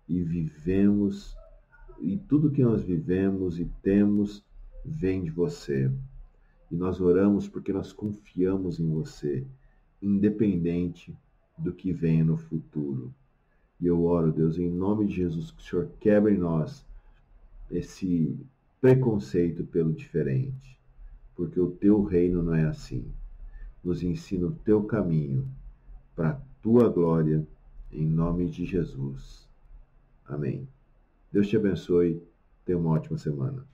e 0.08 0.22
vivemos, 0.22 1.36
e 2.00 2.16
tudo 2.18 2.52
que 2.52 2.64
nós 2.64 2.84
vivemos 2.84 3.60
e 3.60 3.66
temos 3.82 4.45
vem 4.86 5.24
de 5.24 5.32
você. 5.32 5.92
E 6.72 6.76
nós 6.76 7.00
oramos 7.00 7.48
porque 7.48 7.74
nós 7.74 7.92
confiamos 7.92 8.80
em 8.80 8.90
você, 8.90 9.46
independente 10.02 11.16
do 11.58 11.74
que 11.74 11.92
venha 11.92 12.24
no 12.24 12.38
futuro. 12.38 13.14
E 13.80 13.88
eu 13.88 14.04
oro, 14.06 14.32
Deus, 14.32 14.58
em 14.58 14.70
nome 14.70 15.08
de 15.08 15.16
Jesus, 15.16 15.52
que 15.52 15.62
o 15.62 15.66
Senhor 15.66 15.90
quebre 16.00 16.34
em 16.34 16.38
nós 16.38 16.86
esse 17.70 18.38
preconceito 18.80 19.64
pelo 19.66 19.92
diferente, 19.94 20.80
porque 21.36 21.60
o 21.60 21.72
teu 21.72 22.04
reino 22.04 22.44
não 22.44 22.54
é 22.54 22.66
assim. 22.66 23.06
Nos 23.84 24.04
ensina 24.04 24.48
o 24.48 24.52
teu 24.52 24.84
caminho 24.84 25.48
para 26.16 26.30
a 26.30 26.42
tua 26.62 26.90
glória, 26.90 27.46
em 27.92 28.06
nome 28.06 28.50
de 28.50 28.66
Jesus. 28.66 29.48
Amém. 30.26 30.68
Deus 31.32 31.48
te 31.48 31.58
abençoe. 31.58 32.22
Tenha 32.66 32.80
uma 32.80 32.92
ótima 32.92 33.18
semana. 33.18 33.66